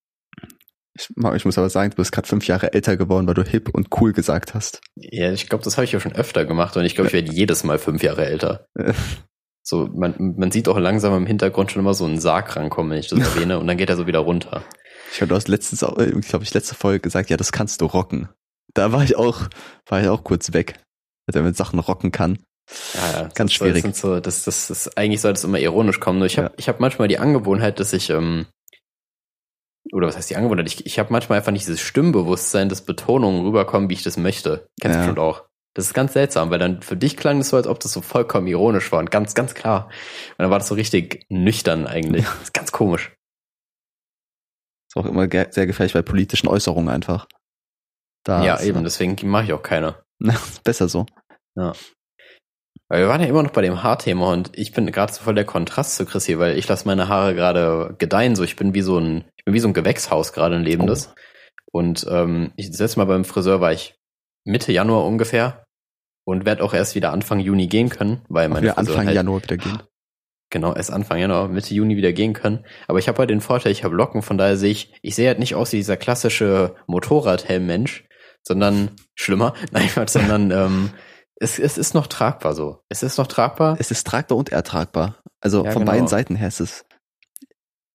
[0.98, 3.70] Ich, ich muss aber sagen, du bist gerade fünf Jahre älter geworden, weil du hip
[3.70, 4.82] und cool gesagt hast.
[4.96, 7.32] Ja, ich glaube, das habe ich ja schon öfter gemacht und ich glaube, ich werde
[7.32, 8.66] jedes Mal fünf Jahre älter.
[9.70, 13.00] So, man, man sieht auch langsam im Hintergrund schon immer so einen Sarg rankommen, wenn
[13.00, 14.64] ich das erwähne, und dann geht er so wieder runter.
[15.12, 17.82] Ich glaube, du hast letztens, auch, äh, glaube ich, letzte Folge gesagt, ja, das kannst
[17.82, 18.30] du rocken.
[18.74, 19.42] Da war ich auch,
[19.90, 20.80] war ich auch kurz weg,
[21.26, 22.40] dass er mit Sachen rocken kann.
[22.94, 23.94] Ja, ja, Ganz das, schwierig.
[23.94, 26.20] So, das, das, das, eigentlich soll das immer ironisch kommen.
[26.20, 26.54] Nur ich habe Ja.
[26.56, 28.46] ich hab manchmal die Angewohnheit, dass ich, ähm,
[29.94, 30.68] oder was heißt die Angewohnheit?
[30.68, 34.68] Ich, ich habe manchmal einfach nicht dieses Stimmbewusstsein, dass Betonungen rüberkommen, wie ich das möchte.
[34.82, 35.06] Kennst du Ja.
[35.06, 35.44] bestimmt auch.
[35.74, 38.02] Das ist ganz seltsam, weil dann für dich klang das so, als ob das so
[38.02, 39.86] vollkommen ironisch war und ganz, ganz klar.
[40.32, 42.26] Und dann war das so richtig nüchtern eigentlich.
[42.26, 43.16] Das ist ganz komisch.
[44.90, 47.28] Ist auch immer ge sehr gefährlich bei politischen Äußerungen einfach.
[48.24, 50.04] Da ja, eben, deswegen mache ich auch keine.
[50.64, 51.06] Besser so.
[52.90, 55.36] Weil wir waren ja immer noch bei dem Haarthema und ich bin gerade so voll
[55.36, 58.36] der Kontrast zu Chris hier, weil ich lasse meine Haare gerade gedeihen.
[58.36, 61.14] So, ich bin wie so ein, ich bin wie so ein Gewächshaus gerade ein lebendes.
[61.72, 63.96] Und ähm, ich, letzte Mal beim Friseur war ich
[64.46, 65.66] Mitte Januar ungefähr
[66.26, 69.44] und werde auch erst wieder Anfang Juni gehen können, weil meine wieder Anfang halt, Januar
[69.44, 69.84] wieder gehen.
[70.50, 72.66] Genau, erst Anfang Januar, Mitte Juni wieder gehen können.
[72.88, 75.28] Aber ich habe halt den Vorteil, ich habe Locken, von daher sehe ich, ich sehe
[75.28, 78.06] halt nicht aus wie dieser klassische Motorradhelm-Mensch,
[78.44, 80.92] sondern schlimmer, nein, sondern ähm,
[81.40, 82.82] es, es ist noch tragbar so.
[82.90, 83.78] Es ist noch tragbar.
[83.80, 85.22] Es ist tragbar und ertragbar.
[85.42, 85.92] Also Ja, von genau.
[85.92, 86.86] beiden Seiten her ist es.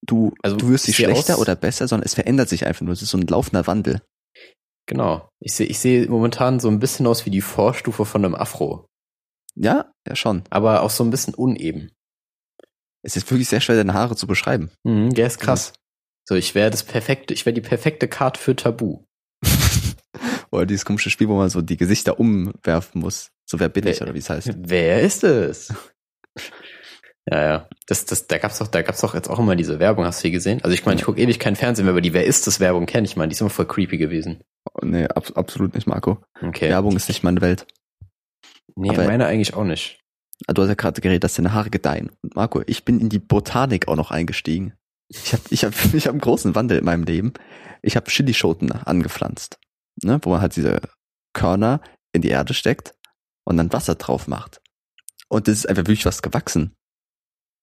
[0.05, 2.93] Du, Also, du wirst ich nicht schlechter oder besser, sondern es verändert sich einfach nur.
[2.93, 4.03] Es ist so ein laufender Wandel.
[4.87, 5.29] Genau.
[5.41, 8.87] Ich sehe ich sehe momentan so ein bisschen aus wie die Vorstufe von einem Afro,
[9.55, 10.43] Ja, ja schon.
[10.51, 11.93] aber auch so ein bisschen uneben.
[13.05, 14.71] Es ist wirklich sehr schwer, deine Haare zu beschreiben.
[14.85, 15.73] Mhm, der ist krass.
[16.29, 19.05] So, ich wäre das perfekte, ich wäre die perfekte Card für Tabu.
[20.53, 23.31] Oder dieses komische Spiel, wo man so die Gesichter umwerfen muss.
[23.47, 24.51] So wer bin ich Wer- oder wie es heißt.
[24.59, 25.73] Wer ist es?
[27.31, 27.69] ja, ja.
[27.87, 30.29] Das, das, da gab's doch, da gab's doch jetzt auch immer diese Werbung, hast du
[30.29, 30.61] die gesehen?
[30.63, 32.87] Also ich meine, ich gucke ewig kein Fernsehen mehr, aber die Wer ist das Werbung
[32.87, 33.27] kenne ich mal.
[33.29, 34.43] Die ist immer voll creepy gewesen.
[34.75, 36.19] Oh, nee, ab, absolut nicht, Marco.
[36.41, 36.69] Okay.
[36.69, 37.67] Werbung ist nicht meine Welt.
[38.77, 39.99] nee, aber- meine eigentlich auch nicht.
[40.47, 42.11] Ah, Du hast ja gerade geredet, dass deine Haare gedeihen.
[42.23, 44.75] Und Marco, ich bin in die Botanik auch noch eingestiegen.
[45.09, 47.33] Ich habe ich hab, ich hab einen großen Wandel in meinem Leben.
[47.83, 49.59] Ich habe Chilischoten angepflanzt,
[50.03, 50.81] ne, wo man halt diese
[51.35, 51.81] Körner
[52.15, 52.95] in die Erde steckt
[53.45, 54.61] und dann Wasser drauf macht.
[55.29, 56.75] Und das ist einfach wirklich was gewachsen.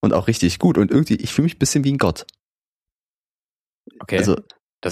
[0.01, 0.77] Und auch richtig gut.
[0.77, 2.25] Und irgendwie, ich fühle mich ein bisschen wie ein Gott.
[3.99, 4.17] Okay.
[4.17, 4.37] Also,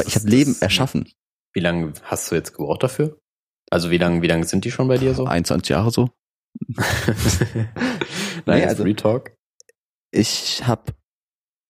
[0.05, 1.11] ich habe Leben das- erschaffen.
[1.53, 3.19] Wie lange hast du jetzt gebraucht dafür?
[3.71, 5.25] Also wie lange, wie lange sind die schon bei dir so?
[5.25, 6.09] 21 Jahre so.
[6.77, 7.69] Nein,
[8.45, 9.35] Nee, also also- Free Talk.
[10.11, 10.93] Ich habe,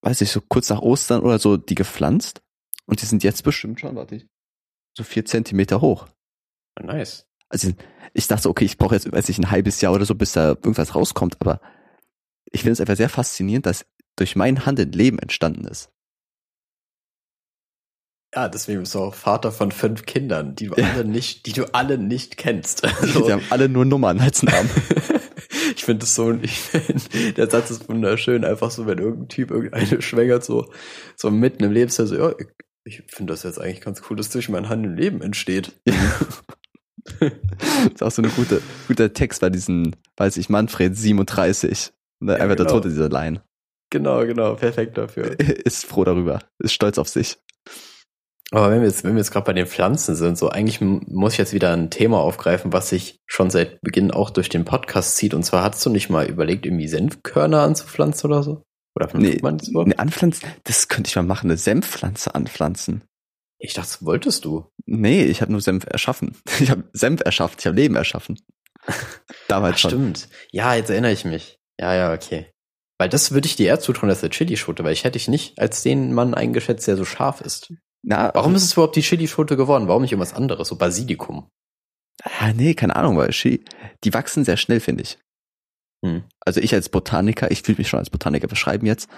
[0.03, 2.41] weiß ich, so kurz nach Ostern oder so die gepflanzt.
[2.85, 4.27] Und die sind jetzt bestimmt schon, warte ich,
[4.97, 6.07] so vier Zentimeter hoch.
[6.81, 7.27] Nice.
[7.49, 7.71] Also
[8.13, 10.49] ich dachte, okay, ich brauche jetzt, weiß ich, ein halbes Jahr oder so, bis da
[10.49, 11.61] irgendwas rauskommt, aber
[12.51, 13.85] ich finde es einfach sehr faszinierend, dass
[14.15, 15.89] durch mein Handeln Leben entstanden ist.
[18.35, 20.89] Ja, deswegen bist du auch Vater von fünf Kindern, die du Ja.
[20.91, 22.83] alle nicht, die du alle nicht kennst.
[22.83, 24.69] Die Also, haben alle nur Nummern als Namen.
[25.75, 29.51] ich finde das so, ich find, der Satz ist wunderschön, einfach so, wenn irgendein Typ
[29.51, 30.71] irgendeine schwängert, so,
[31.15, 32.33] so mitten im Leben, ist er so, ja,
[32.87, 35.73] Ich finde das jetzt eigentlich ganz cool, dass durch mein Handeln Leben entsteht.
[35.83, 37.21] das
[37.93, 41.91] ist auch so eine gute, guter Text bei diesen, weiß ich, Manfred 37.
[42.19, 42.69] Und dann Ja, einfach genau.
[42.69, 43.41] darunter diese Line.
[43.89, 45.37] Genau, genau, perfekt dafür.
[45.65, 47.37] Ist froh darüber, ist stolz auf sich.
[48.51, 51.33] Aber wenn wir jetzt, wenn wir jetzt gerade bei den Pflanzen sind, so eigentlich muss
[51.33, 55.17] ich jetzt wieder ein Thema aufgreifen, was sich schon seit Beginn auch durch den Podcast
[55.17, 55.33] zieht.
[55.33, 58.63] Und zwar hast du nicht mal überlegt, irgendwie Senfkörner anzupflanzen oder so?
[58.97, 59.87] Oder Nee, nee, man das überhaupt?
[59.91, 63.03] eine Anpflanzen, das könnte ich mal machen, eine Senfpflanze anpflanzen.
[63.59, 64.65] Ich dachte, das wolltest du.
[64.85, 66.35] Nee, ich habe nur Senf erschaffen.
[66.59, 68.39] Ich habe Senf erschaffen, ich habe Leben erschaffen.
[69.47, 69.89] Damals Ach, schon.
[69.91, 70.29] stimmt.
[70.51, 71.59] Ja, jetzt erinnere ich mich.
[71.79, 72.51] Ja, ja, okay.
[72.99, 75.59] Weil das würde ich dir eher zutrauen als der Chilischote, weil ich hätte dich nicht
[75.59, 77.71] als den Mann eingeschätzt, der so scharf ist.
[78.03, 79.87] Na, Warum ist es überhaupt die Chilischote geworden?
[79.87, 80.67] Warum nicht irgendwas anderes?
[80.69, 81.49] So Basilikum.
[82.23, 83.29] Ah, nee, keine Ahnung, weil
[84.03, 85.19] die wachsen sehr schnell, finde ich.
[86.05, 86.23] Hm.
[86.45, 89.09] Also ich als Botaniker, ich fühle mich schon als Botaniker beschreiben jetzt,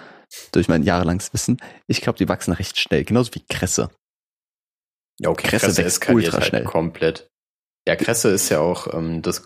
[0.51, 1.61] durch mein jahrelanges Wissen.
[1.87, 3.89] Ich glaube, die wachsen recht schnell, genauso wie Kresse.
[5.19, 5.47] Ja, okay.
[5.47, 6.63] Kresse Kresse, wächst eskaliert ultra halt schnell.
[6.63, 7.27] komplett.
[7.87, 9.43] Ja, Kresse ist ja auch ähm, das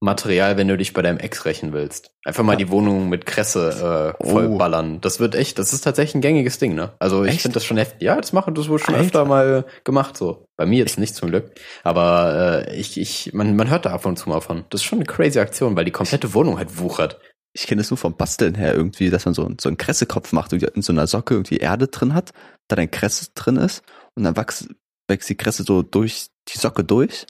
[0.00, 2.10] Go-To-Material, wenn du dich bei deinem Ex rächen willst.
[2.24, 2.58] Einfach mal Ja.
[2.58, 5.00] die Wohnung mit Kresse äh, vollballern.
[5.00, 6.92] Das wird echt, das ist tatsächlich ein gängiges Ding, ne?
[6.98, 8.02] Also ich finde das schon heftig.
[8.02, 9.06] Ja, das machen das wohl schon Alter.
[9.06, 10.44] öfter mal gemacht, so.
[10.56, 11.52] Bei mir jetzt nicht zum Glück.
[11.84, 14.64] Aber äh, ich, ich, man, man hört da ab und zu mal von.
[14.70, 17.20] Das ist schon eine crazy Aktion, weil die komplette Wohnung halt wuchert.
[17.52, 20.52] Ich kenne das nur vom Basteln her irgendwie, dass man so, so einen Kressekopf macht,
[20.52, 22.30] irgendwie in so einer Socke irgendwie Erde drin hat,
[22.68, 23.82] da ein Kresse drin ist
[24.14, 24.68] und dann wächst,
[25.08, 27.26] wächst die Kresse so durch die Socke durch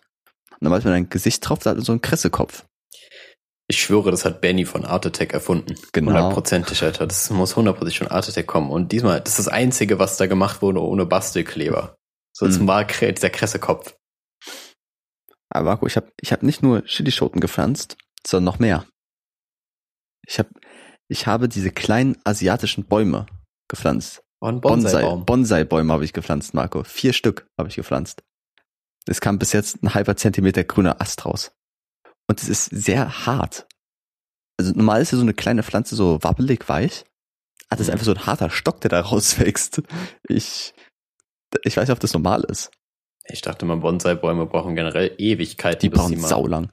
[0.61, 2.65] und dann macht man ein Gesicht drauf, da hat man so einen Kressekopf.
[3.69, 5.77] Ich schwöre, das hat Benny von Art Attack erfunden.
[5.93, 6.11] Genau.
[6.11, 7.07] Hundertprozentig, Alter.
[7.07, 8.71] Das muss hundertprozentig von Art Attack kommen.
[8.71, 11.95] Und diesmal, das ist das Einzige, was da gemacht wurde ohne Bastelkleber.
[12.33, 12.53] So Mhm.
[12.53, 13.95] zum war dieser Kressekopf.
[15.51, 17.97] Aber Marco, ich habe ich hab nicht nur Chilischoten gepflanzt,
[18.27, 18.87] sondern noch mehr.
[20.27, 20.51] Ich habe
[21.09, 23.27] ich habe diese kleinen asiatischen Bäume
[23.69, 24.23] gepflanzt.
[24.41, 25.17] Oh, ein Bonsai.
[25.17, 26.83] Bonsai-Bäume habe ich gepflanzt, Marco.
[26.85, 28.23] Vier Stück habe ich gepflanzt.
[29.07, 31.53] Es kam bis jetzt ein halber Zentimeter grüner Ast raus.
[32.29, 33.67] Und es ist sehr hart.
[34.59, 37.05] Also normal ist ja so eine kleine Pflanze so wabbelig weich.
[37.71, 37.93] Ah, das ist Mhm.
[37.95, 39.83] einfach so ein harter Stock, der da rauswächst.
[40.29, 40.75] Ich,
[41.65, 42.71] ich weiß nicht, ob das normal ist.
[43.25, 45.81] Ich dachte mal, Bonsai-Bäume brauchen generell Ewigkeiten.
[45.81, 46.73] Die brauchen saulang.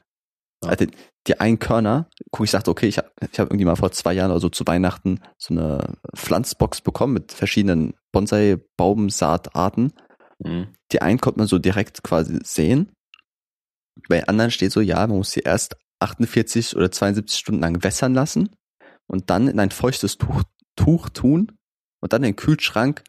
[0.63, 0.69] Ja.
[0.71, 0.85] Also
[1.27, 4.31] die Einkörner, guck, ich sagte, okay, ich habe ich hab irgendwie mal vor zwei Jahren
[4.31, 9.93] oder so zu Weihnachten so eine Pflanzbox bekommen mit verschiedenen Bonsai-Baumsaatarten.
[10.39, 10.73] Mhm.
[10.91, 12.91] Die einen konnte man so direkt quasi sehen.
[14.07, 18.13] Bei anderen steht so, ja, man muss sie erst 48 oder 72 Stunden lang wässern
[18.13, 18.55] lassen
[19.07, 20.43] und dann in ein feuchtes Tuch,
[20.75, 21.51] Tuch tun
[22.01, 23.03] und dann in den Kühlschrank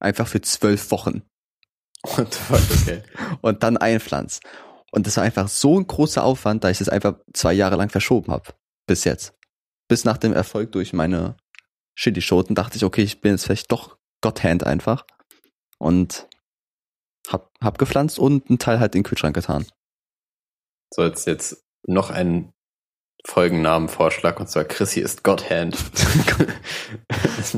[0.00, 1.22] einfach für zwölf Wochen
[2.06, 3.02] fuck, okay.
[3.40, 4.42] und dann einpflanzen.
[4.90, 7.90] Und das war einfach so ein großer Aufwand, da ich das einfach zwei Jahre lang
[7.90, 8.54] verschoben habe.
[8.86, 9.34] Bis jetzt.
[9.86, 11.36] Bis nach dem Erfolg durch meine
[11.94, 15.04] Chilischoten dachte ich, okay, ich bin jetzt vielleicht doch Gotthand einfach.
[15.78, 16.26] Und
[17.28, 19.66] hab, hab gepflanzt und einen Teil halt in den Kühlschrank getan.
[20.92, 22.52] Sollst jetzt noch einen
[23.26, 25.76] Folgennamenvorschlag und zwar Chrissy ist Godhand.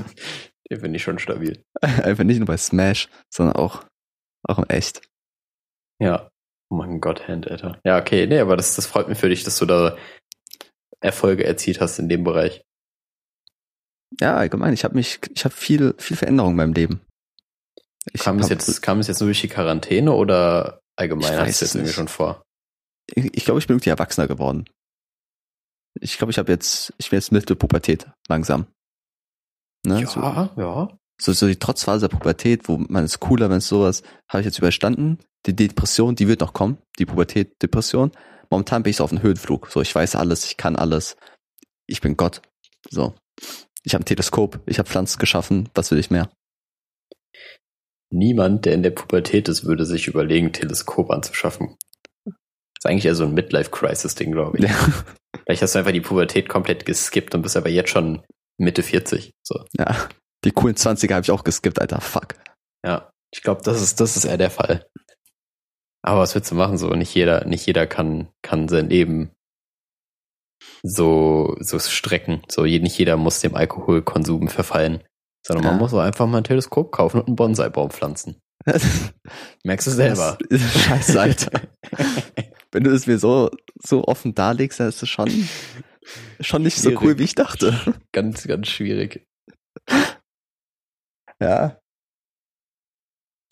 [0.71, 1.65] Den finde ich schon stabil.
[1.81, 3.85] Einfach nicht nur bei Smash, sondern auch,
[4.45, 5.03] auch im Echt.
[6.01, 6.31] Ja.
[6.71, 7.81] Oh mein Godhand, Alter.
[7.85, 9.97] Ja, okay, nee, aber das, das freut mich für dich, dass du da
[11.01, 12.63] Erfolge erzielt hast in dem Bereich.
[14.21, 17.01] Ja, allgemein, ich habe mich, ich habe viel, viel Veränderung in meinem Leben.
[18.13, 21.51] Ich Kam es jetzt, kam es jetzt nur durch die Quarantäne oder allgemein hast du
[21.51, 22.43] es jetzt irgendwie schon vor?
[23.15, 24.65] ich, ich glaube, ich bin irgendwie erwachsener geworden.
[26.01, 28.67] Ich glaube, ich habe jetzt, ich bin jetzt Mitte Pubertät langsam.
[29.85, 30.07] Ne?
[30.07, 30.99] So, Ja, ja.
[31.21, 34.47] so, so die Trotzphase der Pubertät, wo man ist cooler, wenn es sowas, habe ich
[34.47, 35.19] jetzt überstanden.
[35.47, 38.13] Die Depression, die wird noch kommen, die Pubertät, Depression.
[38.51, 39.69] Momentan bin ich so auf dem Höhenflug.
[39.71, 41.17] So, ich weiß alles, ich kann alles.
[41.87, 42.43] Ich bin Gott.
[42.89, 43.15] So.
[43.83, 46.31] Ich habe ein Teleskop, ich habe Pflanzen geschaffen, was will ich mehr?
[48.13, 51.77] Niemand, der in der Pubertät ist, würde sich überlegen, Teleskop anzuschaffen.
[52.27, 54.65] ist eigentlich eher so ein Midlife-Crisis-Ding, glaube ich.
[54.65, 54.77] Ja.
[55.45, 58.23] Vielleicht hast du einfach die Pubertät komplett geskippt und bist aber jetzt schon
[58.59, 59.33] Mitte 40.
[59.47, 59.65] So.
[59.79, 60.09] ja.
[60.45, 62.01] Die coolen 20er habe ich auch geskippt, Alter.
[62.01, 62.35] Fuck.
[62.85, 64.87] Ja, ich glaube, das ist, das ist eher der Fall.
[66.03, 66.79] Aber was willst du machen?
[66.79, 69.33] So, nicht jeder, nicht jeder kann, kann sein Leben
[70.83, 72.43] so, so strecken.
[72.49, 75.05] So, nicht jeder muss dem Alkoholkonsum verfallen.
[75.47, 75.79] Sondern man Ja.
[75.81, 78.37] muss auch einfach mal ein Teleskop kaufen und einen Bonsai-Baum pflanzen.
[79.65, 80.37] Merkst du selber.
[80.51, 81.61] Das ist Scheiße, Alter.
[82.73, 83.51] Wenn du es mir so,
[83.83, 85.31] so offen darlegst, dann ist es schon,
[86.41, 87.03] schon nicht so Schwierig.
[87.03, 87.75] cool, wie ich dachte.
[88.13, 89.27] ganz, ganz schwierig.
[91.41, 91.79] Ja.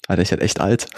[0.07, 0.89] Alter, ich halt echt alt.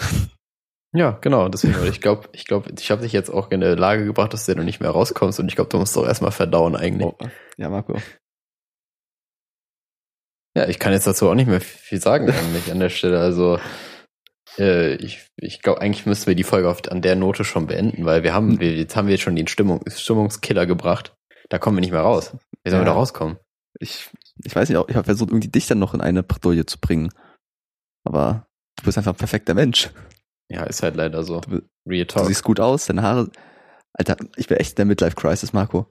[0.93, 1.47] Ja, genau.
[1.47, 4.45] Deswegen, ich glaube, ich glaube, ich habe dich jetzt auch in eine Lage gebracht, dass
[4.45, 7.07] du noch nicht mehr rauskommst und ich glaube, du musst doch erstmal verdauen eigentlich.
[7.07, 7.17] Oh,
[7.57, 7.97] ja, Marco.
[10.55, 13.19] Ja, ich kann jetzt dazu auch nicht mehr viel sagen eigentlich an der Stelle.
[13.19, 13.59] Also
[14.59, 18.05] äh, ich, ich glaube, eigentlich müssten wir die Folge oft an der Note schon beenden,
[18.05, 21.15] weil wir haben, wir, jetzt haben wir schon den Stimmung, Stimmungskiller gebracht.
[21.49, 22.35] Da kommen wir nicht mehr raus.
[22.63, 22.87] Wie sollen Ja.
[22.87, 23.37] wir da rauskommen?
[23.79, 24.09] Ich,
[24.43, 27.11] ich weiß nicht, ich habe versucht, irgendwie dich dann noch in eine Bredouille zu bringen.
[28.03, 28.45] Aber
[28.77, 29.89] du bist einfach ein perfekter Mensch.
[30.49, 31.39] Ja, ist halt leider so.
[31.39, 32.27] Du- Real Du Talk.
[32.27, 33.29] siehst gut aus, deine Haare.
[33.93, 35.87] Alter, ich bin echt in der Midlife-Crisis, Marco.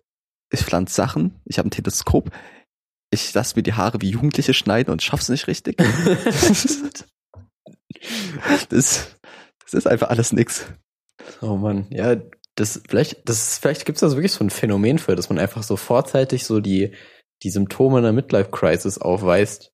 [0.52, 2.30] Ich pflanze Sachen, ich habe ein Teleskop,
[3.10, 5.76] ich lasse mir die Haare wie Jugendliche schneiden und schaff's nicht richtig.
[8.68, 9.16] das,
[9.64, 10.66] das ist einfach alles nix.
[11.40, 12.16] Oh Mann, ja,
[12.54, 15.76] das vielleicht, das vielleicht gibt's da wirklich so ein Phänomen für, dass man einfach so
[15.76, 16.94] vorzeitig so die
[17.42, 19.72] die Symptome einer Midlife Crisis aufweist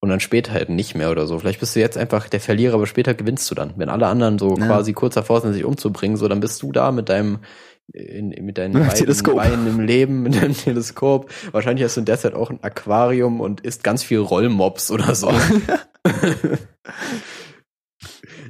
[0.00, 1.38] und dann später halt nicht mehr oder so.
[1.38, 3.74] Vielleicht bist du jetzt einfach der Verlierer, aber später gewinnst du dann.
[3.76, 4.66] Wenn alle anderen so Ja.
[4.66, 7.40] quasi kurz davor sind, sich umzubringen, so dann bist du da mit deinem
[7.92, 9.36] in, mit deinen beiden Teleskop.
[9.36, 11.30] Beinen im Leben, mit deinem Teleskop.
[11.52, 15.14] Wahrscheinlich hast du in der Zeit auch ein Aquarium und isst ganz viel Rollmops oder
[15.14, 15.32] so.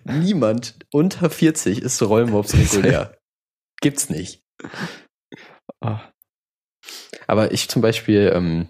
[0.04, 3.16] Niemand unter 40 isst Rollmops regulär.
[3.80, 4.42] Gibt's nicht.
[5.80, 6.00] Ah.
[7.26, 8.68] Aber ich zum Beispiel, ähm,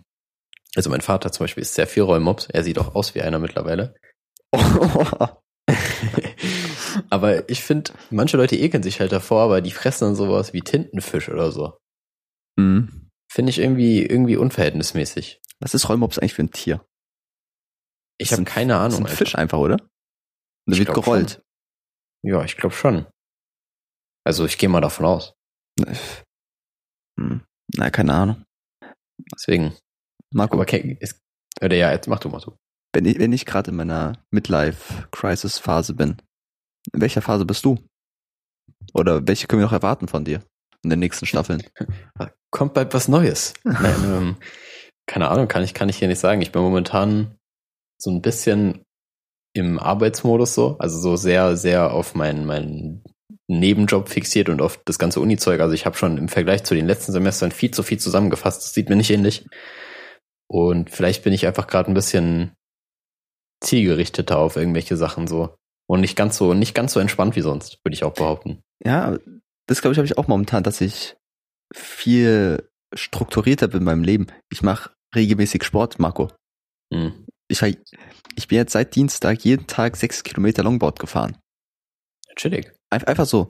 [0.77, 2.47] also mein Vater zum Beispiel ist sehr viel Rollmops.
[2.47, 3.95] Er sieht auch aus wie einer mittlerweile.
[7.11, 10.61] aber ich finde, manche Leute ekeln sich halt davor, aber die fressen dann sowas wie
[10.61, 11.79] Tintenfisch oder so.
[12.59, 13.11] Hm.
[13.31, 15.41] Finde ich irgendwie, irgendwie unverhältnismäßig.
[15.61, 16.87] Was ist Rollmops eigentlich für ein Tier?
[18.19, 19.05] Ich Das habe keine Das Ahnung.
[19.07, 19.17] ist ein.
[19.17, 19.77] Fisch einfach, oder?
[20.67, 21.43] Und der wird gerollt.
[22.23, 23.07] Ja, ich glaube schon.
[24.25, 25.35] Also ich gehe mal davon aus.
[27.19, 27.45] Hm.
[27.77, 28.45] Na, keine Ahnung.
[29.35, 29.75] Deswegen.
[30.33, 31.21] Marco, Aber okay, ist,
[31.63, 32.57] oder ja, jetzt mach du mal du.
[32.93, 36.17] wenn ich, wenn ich gerade in meiner Midlife-Crisis-Phase bin,
[36.93, 37.79] in welcher Phase bist du?
[38.95, 40.43] Oder welche können wir noch erwarten von dir
[40.83, 41.63] in den nächsten Staffeln?
[42.51, 43.55] Kommt bald was Neues.
[43.65, 44.37] Nein, ähm,
[45.07, 46.43] keine Ahnung, kann ich, kann ich hier nicht sagen.
[46.43, 47.37] Ich bin momentan
[47.99, 48.85] so ein bisschen
[49.55, 53.05] im Arbeitsmodus so, also so sehr, sehr auf meinen, meinen
[53.49, 55.61] Nebenjob fixiert und auf das ganze Uni-Zeug.
[55.61, 58.63] Also ich habe schon im Vergleich zu den letzten Semestern viel zu viel zusammengefasst.
[58.63, 59.47] Das sieht mir nicht ähnlich.
[60.49, 62.53] Und vielleicht bin ich einfach gerade ein bisschen
[63.63, 65.57] zielgerichteter auf irgendwelche Sachen so.
[65.89, 68.61] Und nicht ganz so, nicht ganz so entspannt wie sonst, würde ich auch behaupten.
[68.85, 69.19] Ja,
[69.67, 71.17] das glaube ich, habe ich auch momentan, dass ich
[71.75, 74.27] viel strukturierter bin in meinem Leben.
[74.51, 76.31] Ich mache regelmäßig Sport, Marco.
[76.93, 77.27] Hm.
[77.49, 81.37] Ich, ich bin jetzt seit Dienstag jeden Tag sechs Kilometer Longboard gefahren.
[82.37, 82.73] Chillig.
[82.93, 83.49] Einf- Einfach so.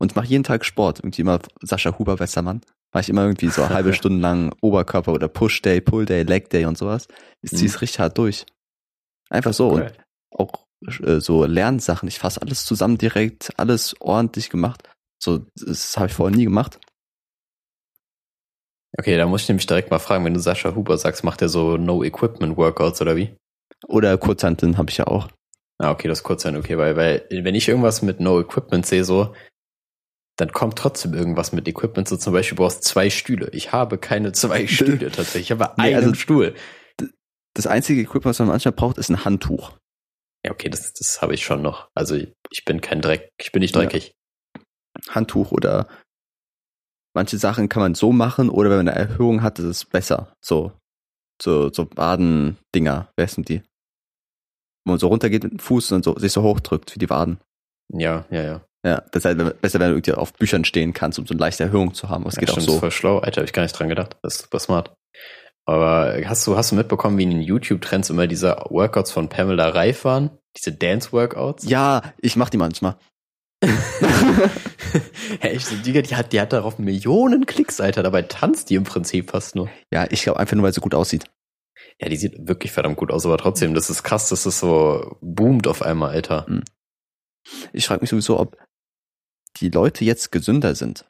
[0.00, 1.00] Und mache jeden Tag Sport.
[1.00, 2.62] Irgendwie immer Sascha Huber Westermann.
[2.92, 6.22] Mache ich immer irgendwie so eine halbe Stunde lang Oberkörper oder Push Day, Pull Day,
[6.22, 7.08] Leg Day und sowas.
[7.42, 7.78] Ich ziehe es Mhm.
[7.80, 8.46] richtig hart durch.
[9.30, 9.68] Einfach so.
[9.70, 9.96] Und Geil.
[10.30, 10.66] auch
[11.02, 12.08] äh, so Lernsachen.
[12.08, 14.88] Ich fasse alles zusammen direkt, alles ordentlich gemacht.
[15.22, 16.78] So, das habe ich vorher nie gemacht.
[18.98, 21.48] Okay, da muss ich nämlich direkt mal fragen, wenn du Sascha Huber sagst, macht er
[21.48, 23.34] so No-Equipment-Workouts oder wie?
[23.88, 25.28] Oder Kurzhanteln habe ich ja auch.
[25.78, 29.04] Ah, okay, das ist kurz sein, okay, weil, weil, wenn ich irgendwas mit No-Equipment sehe,
[29.04, 29.34] so,
[30.36, 33.48] dann kommt trotzdem irgendwas mit Equipment, so zum Beispiel, du brauchst zwei Stühle.
[33.52, 36.54] Ich habe keine zwei Stühle tatsächlich, ich habe Nee, einen also- Stuhl.
[37.54, 39.72] Das einzige Equipment, was man manchmal braucht, ist ein Handtuch.
[40.44, 41.90] Ja, okay, das, das habe ich schon noch.
[41.94, 43.82] Also, ich bin kein Dreck, ich bin nicht Ja.
[43.82, 44.14] dreckig.
[45.10, 45.86] Handtuch oder
[47.14, 50.34] manche Sachen kann man so machen oder wenn man eine Erhöhung hat, ist es besser.
[50.42, 50.72] So,
[51.42, 53.60] so, so Wadendinger, wer sind die?
[54.86, 57.38] Wo man so runtergeht mit dem Fuß und so, sich so hochdrückt wie die Waden.
[57.92, 58.66] Ja, ja, ja.
[58.84, 61.40] Ja, das ist halt besser, wenn du irgendwie auf Büchern stehen kannst, um so eine
[61.40, 62.26] leichte Erhöhung zu haben.
[62.26, 62.74] Es ja geht auch stimmt, so.
[62.74, 63.18] ist voll schlau.
[63.18, 64.16] Alter, habe ich gar nicht dran gedacht.
[64.22, 64.94] Das ist super smart.
[65.64, 69.68] Aber hast du, hast du mitbekommen, wie in den YouTube-Trends immer diese Workouts von Pamela
[69.68, 70.30] Reif waren?
[70.56, 71.68] Diese Dance-Workouts?
[71.68, 72.96] Ja, ich mach die manchmal.
[75.40, 78.02] Hey, ich so, die, die, hat, die hat darauf Millionen Klicks, Alter.
[78.02, 79.70] Dabei tanzt die im Prinzip fast nur.
[79.92, 81.24] Ja, ich glaube einfach nur, weil sie gut aussieht.
[82.00, 85.16] Ja, die sieht wirklich verdammt gut aus, aber trotzdem, das ist krass, dass das so
[85.20, 86.46] boomt auf einmal, Alter.
[87.72, 88.56] Ich frage mich sowieso, ob
[89.58, 91.04] die Leute jetzt gesünder sind.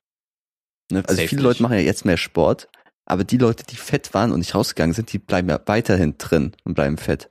[0.90, 1.02] Ne?
[1.06, 1.48] Also Safe viele nicht.
[1.48, 2.68] Leute machen ja jetzt mehr Sport,
[3.06, 6.52] aber die Leute, die fett waren und nicht rausgegangen sind, die bleiben ja weiterhin drin
[6.64, 7.30] und bleiben fett.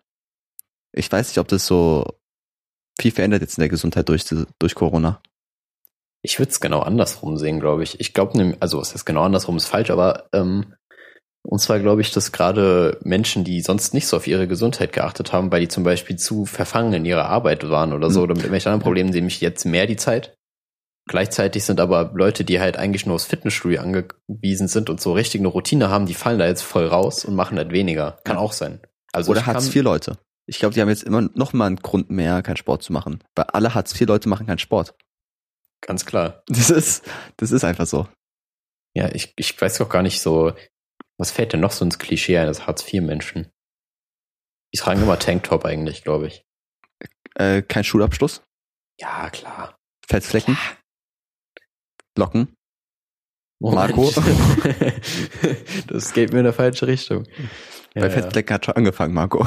[0.93, 2.05] Ich weiß nicht, ob das so
[2.99, 4.25] viel verändert jetzt in der Gesundheit durch,
[4.59, 5.21] durch Corona.
[6.23, 7.99] Ich würde es genau andersrum sehen, glaube ich.
[7.99, 10.75] Ich glaube, also was heißt genau andersrum ist falsch, aber ähm,
[11.43, 15.33] und zwar glaube ich, dass gerade Menschen, die sonst nicht so auf ihre Gesundheit geachtet
[15.33, 18.23] haben, weil die zum Beispiel zu verfangen in ihrer Arbeit waren oder so, Mhm.
[18.25, 20.35] oder mit irgendwelchen anderen Problemen, nämlich jetzt mehr die Zeit.
[21.07, 25.41] Gleichzeitig sind aber Leute, die halt eigentlich nur aufs Fitnessstudio angewiesen sind und so richtig
[25.41, 28.19] eine Routine haben, die fallen da jetzt voll raus und machen halt weniger.
[28.23, 28.41] Kann Ja.
[28.41, 28.79] auch sein.
[29.11, 30.17] Also Oder Hartz IV Leute.
[30.45, 33.23] Ich glaube, die haben jetzt immer noch mal einen Grund mehr, keinen Sport zu machen.
[33.35, 34.95] Weil alle Hartz IV Leute machen keinen Sport.
[35.81, 36.43] Ganz klar.
[36.47, 37.03] Das ist,
[37.37, 38.07] das ist einfach so.
[38.93, 40.53] Ja, ich, ich weiß doch gar nicht so,
[41.17, 43.49] was fällt denn noch so ins Klischee eines Hartz-IV-Menschen?
[44.73, 46.45] Die tragen immer Tanktop eigentlich, glaube ich.
[47.35, 48.43] Äh, kein Schulabschluss?
[48.99, 49.75] Ja, klar.
[50.07, 50.57] Fettflecken?
[52.17, 52.53] Locken?
[53.59, 53.95] Moment.
[53.95, 54.11] Marco?
[55.87, 57.27] das geht mir in der falsche Richtung.
[57.93, 59.45] Bei Fettflecken hat schon angefangen, Marco.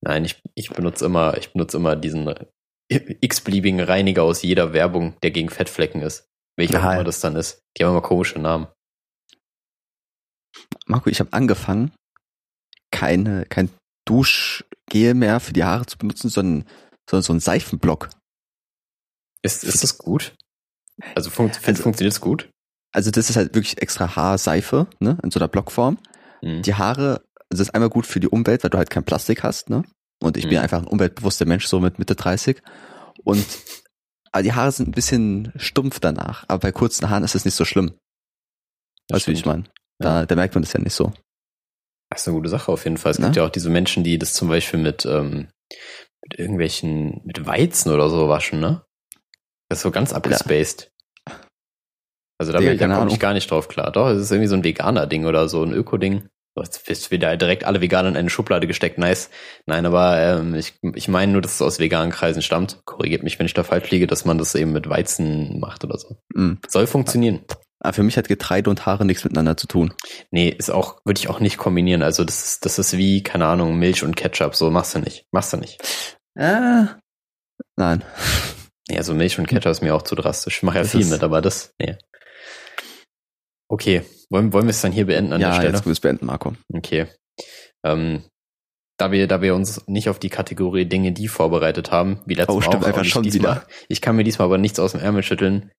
[0.00, 2.28] Nein, ich, ich benutze immer, ich benutze immer diesen
[2.88, 6.28] x-beliebigen Reiniger aus jeder Werbung, der gegen Fettflecken ist.
[6.56, 7.62] Welcher auch immer das dann ist.
[7.76, 8.66] Die haben immer komische Namen.
[10.86, 11.92] Marco, ich habe angefangen,
[12.90, 13.70] keine, kein
[14.04, 16.68] Duschgel mehr für die Haare zu benutzen, sondern,
[17.08, 18.08] sondern so einen Seifenblock.
[19.42, 20.34] Ist, ist das gut?
[21.14, 22.50] Also, fun Also- funktioniert es gut?
[22.92, 25.98] Also das ist halt wirklich extra Haarseife, ne, in so einer Blockform.
[26.42, 26.62] Mhm.
[26.62, 27.20] Die Haare,
[27.50, 29.82] also das ist einmal gut für die Umwelt, weil du halt kein Plastik hast, ne?
[30.22, 30.62] Und ich bin Mhm.
[30.64, 32.60] einfach ein umweltbewusster Mensch, so mit Mitte 30.
[33.24, 33.44] Und
[34.32, 37.54] aber die Haare sind ein bisschen stumpf danach, aber bei kurzen Haaren ist es nicht
[37.54, 37.92] so schlimm.
[39.08, 39.64] Das Weißt du, wie ich meine?
[39.98, 41.12] Da, da merkt man das ja nicht so.
[42.10, 43.12] Das ist eine gute Sache auf jeden Fall.
[43.12, 43.26] Es Ne?
[43.26, 45.48] gibt ja auch diese Menschen, die das zum Beispiel mit, ähm,
[46.22, 48.82] mit irgendwelchen, mit Weizen oder so waschen, ne?
[49.68, 50.90] Das ist so ganz abgespaced.
[52.40, 53.90] Also da, bin- da komme ich gar nicht drauf klar.
[53.90, 56.28] Doch, es ist irgendwie so ein Veganer-Ding oder so ein Öko-Ding.
[56.56, 59.28] So, Jetzt wirst wieder direkt alle Veganer in eine Schublade gesteckt, nice.
[59.66, 62.80] Nein, aber ähm, ich, ich meine nur, dass es aus veganen Kreisen stammt.
[62.84, 65.98] Korrigiert mich, wenn ich da falsch liege, dass man das eben mit Weizen macht oder
[65.98, 66.16] so.
[66.34, 66.58] Mhm.
[66.68, 67.40] Soll funktionieren.
[67.80, 69.92] Aber für mich hat Getreide und Haare nichts miteinander zu tun.
[70.30, 72.02] Nee, ist auch, würde ich auch nicht kombinieren.
[72.02, 74.54] Also das ist, das ist wie, keine Ahnung, Milch und Ketchup.
[74.56, 75.26] So machst du nicht.
[75.32, 75.80] Machst du nicht.
[76.36, 76.84] Äh,
[77.76, 78.02] nein.
[78.88, 80.58] Nee, also Milch und Ketchup ist mir auch zu drastisch.
[80.58, 81.96] Ich mache ja Das viel mit, aber das, nee.
[83.70, 85.68] Okay, wollen, wollen wir es dann hier beenden an ja, der Stelle?
[85.72, 86.54] jetzt können wir es beenden, Marco.
[86.72, 87.06] Okay.
[87.84, 88.24] Ähm,
[88.98, 92.54] da wir, da wir uns nicht auf die Kategorie Dinge, die vorbereitet haben, wie letztes
[92.54, 93.66] Oh, Mal stimmt, auch, einfach ich schon diesmal, wieder.
[93.88, 95.70] Ich kann mir diesmal aber nichts aus dem Ärmel schütteln.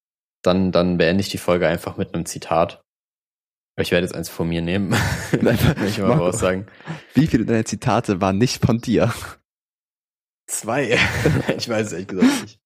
[0.42, 2.82] Dann, dann beende ich die Folge einfach mit einem Zitat.
[3.78, 4.92] Ich werde jetzt eins von mir nehmen.
[5.32, 6.32] Will ich mal Marco.
[6.32, 6.68] sagen.
[7.14, 9.14] Wie viele deiner Zitate waren nicht von dir?
[10.48, 10.98] Zwei.
[11.58, 12.60] ich weiß es ehrlich gesagt nicht.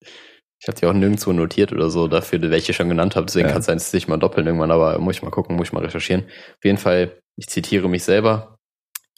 [0.64, 3.26] Ich hatte ja auch nirgendwo notiert oder so dafür, welche ich schon genannt habe.
[3.26, 3.51] Deswegen Ja.
[3.51, 5.74] kann es sein, dass ich mal doppeln irgendwann, aber muss ich mal gucken, muss ich
[5.74, 6.24] mal recherchieren.
[6.24, 8.57] Auf jeden Fall, ich zitiere mich selber.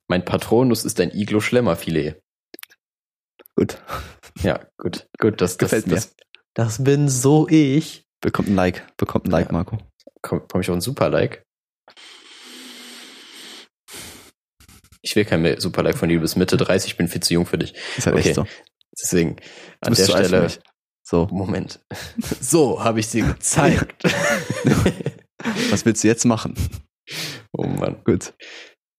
[0.08, 2.20] Mein Patronus ist ein Iglo-Schlemmerfilet.
[3.56, 3.78] Gut.
[4.42, 5.94] Ja, gut, gut, das, das, Gefällt mir.
[5.96, 6.16] das,
[6.56, 8.06] das bin so ich.
[8.22, 8.84] Bekommt ein Like.
[8.98, 9.52] Bekommt ein Like, Ja.
[9.52, 9.78] Marco.
[10.24, 11.44] Komm, komm ich auf ein Super-Like?
[15.04, 17.46] Ich will kein Super-Like von dir, du bist Mitte 30, ich bin viel zu jung
[17.46, 17.76] für dich.
[17.98, 18.30] Ist halt Okay.
[18.30, 18.48] echt so.
[19.00, 19.36] Deswegen,
[19.82, 20.48] an der Stelle.
[21.08, 21.80] So, Moment.
[22.42, 24.04] So habe ich sie gezeigt.
[25.70, 26.56] was willst du jetzt machen?
[27.52, 28.02] oh Mann.
[28.04, 28.34] Gut.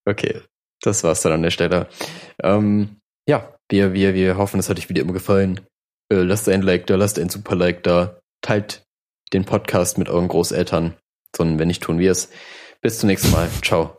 [0.05, 0.41] Okay,
[0.81, 1.89] das war's dann an der Stelle.
[2.41, 2.97] Ähm,
[3.27, 5.61] ja, wir, wir, wir hoffen, es hat euch wie immer gefallen.
[6.09, 8.21] Äh, lasst ein Like da, lasst ein super Like da.
[8.41, 8.85] Teilt
[9.33, 10.95] den Podcast mit euren Großeltern.
[11.35, 12.29] Sondern wenn nicht, tun wir es.
[12.81, 13.49] Bis zum nächsten Mal.
[13.61, 13.97] Ciao.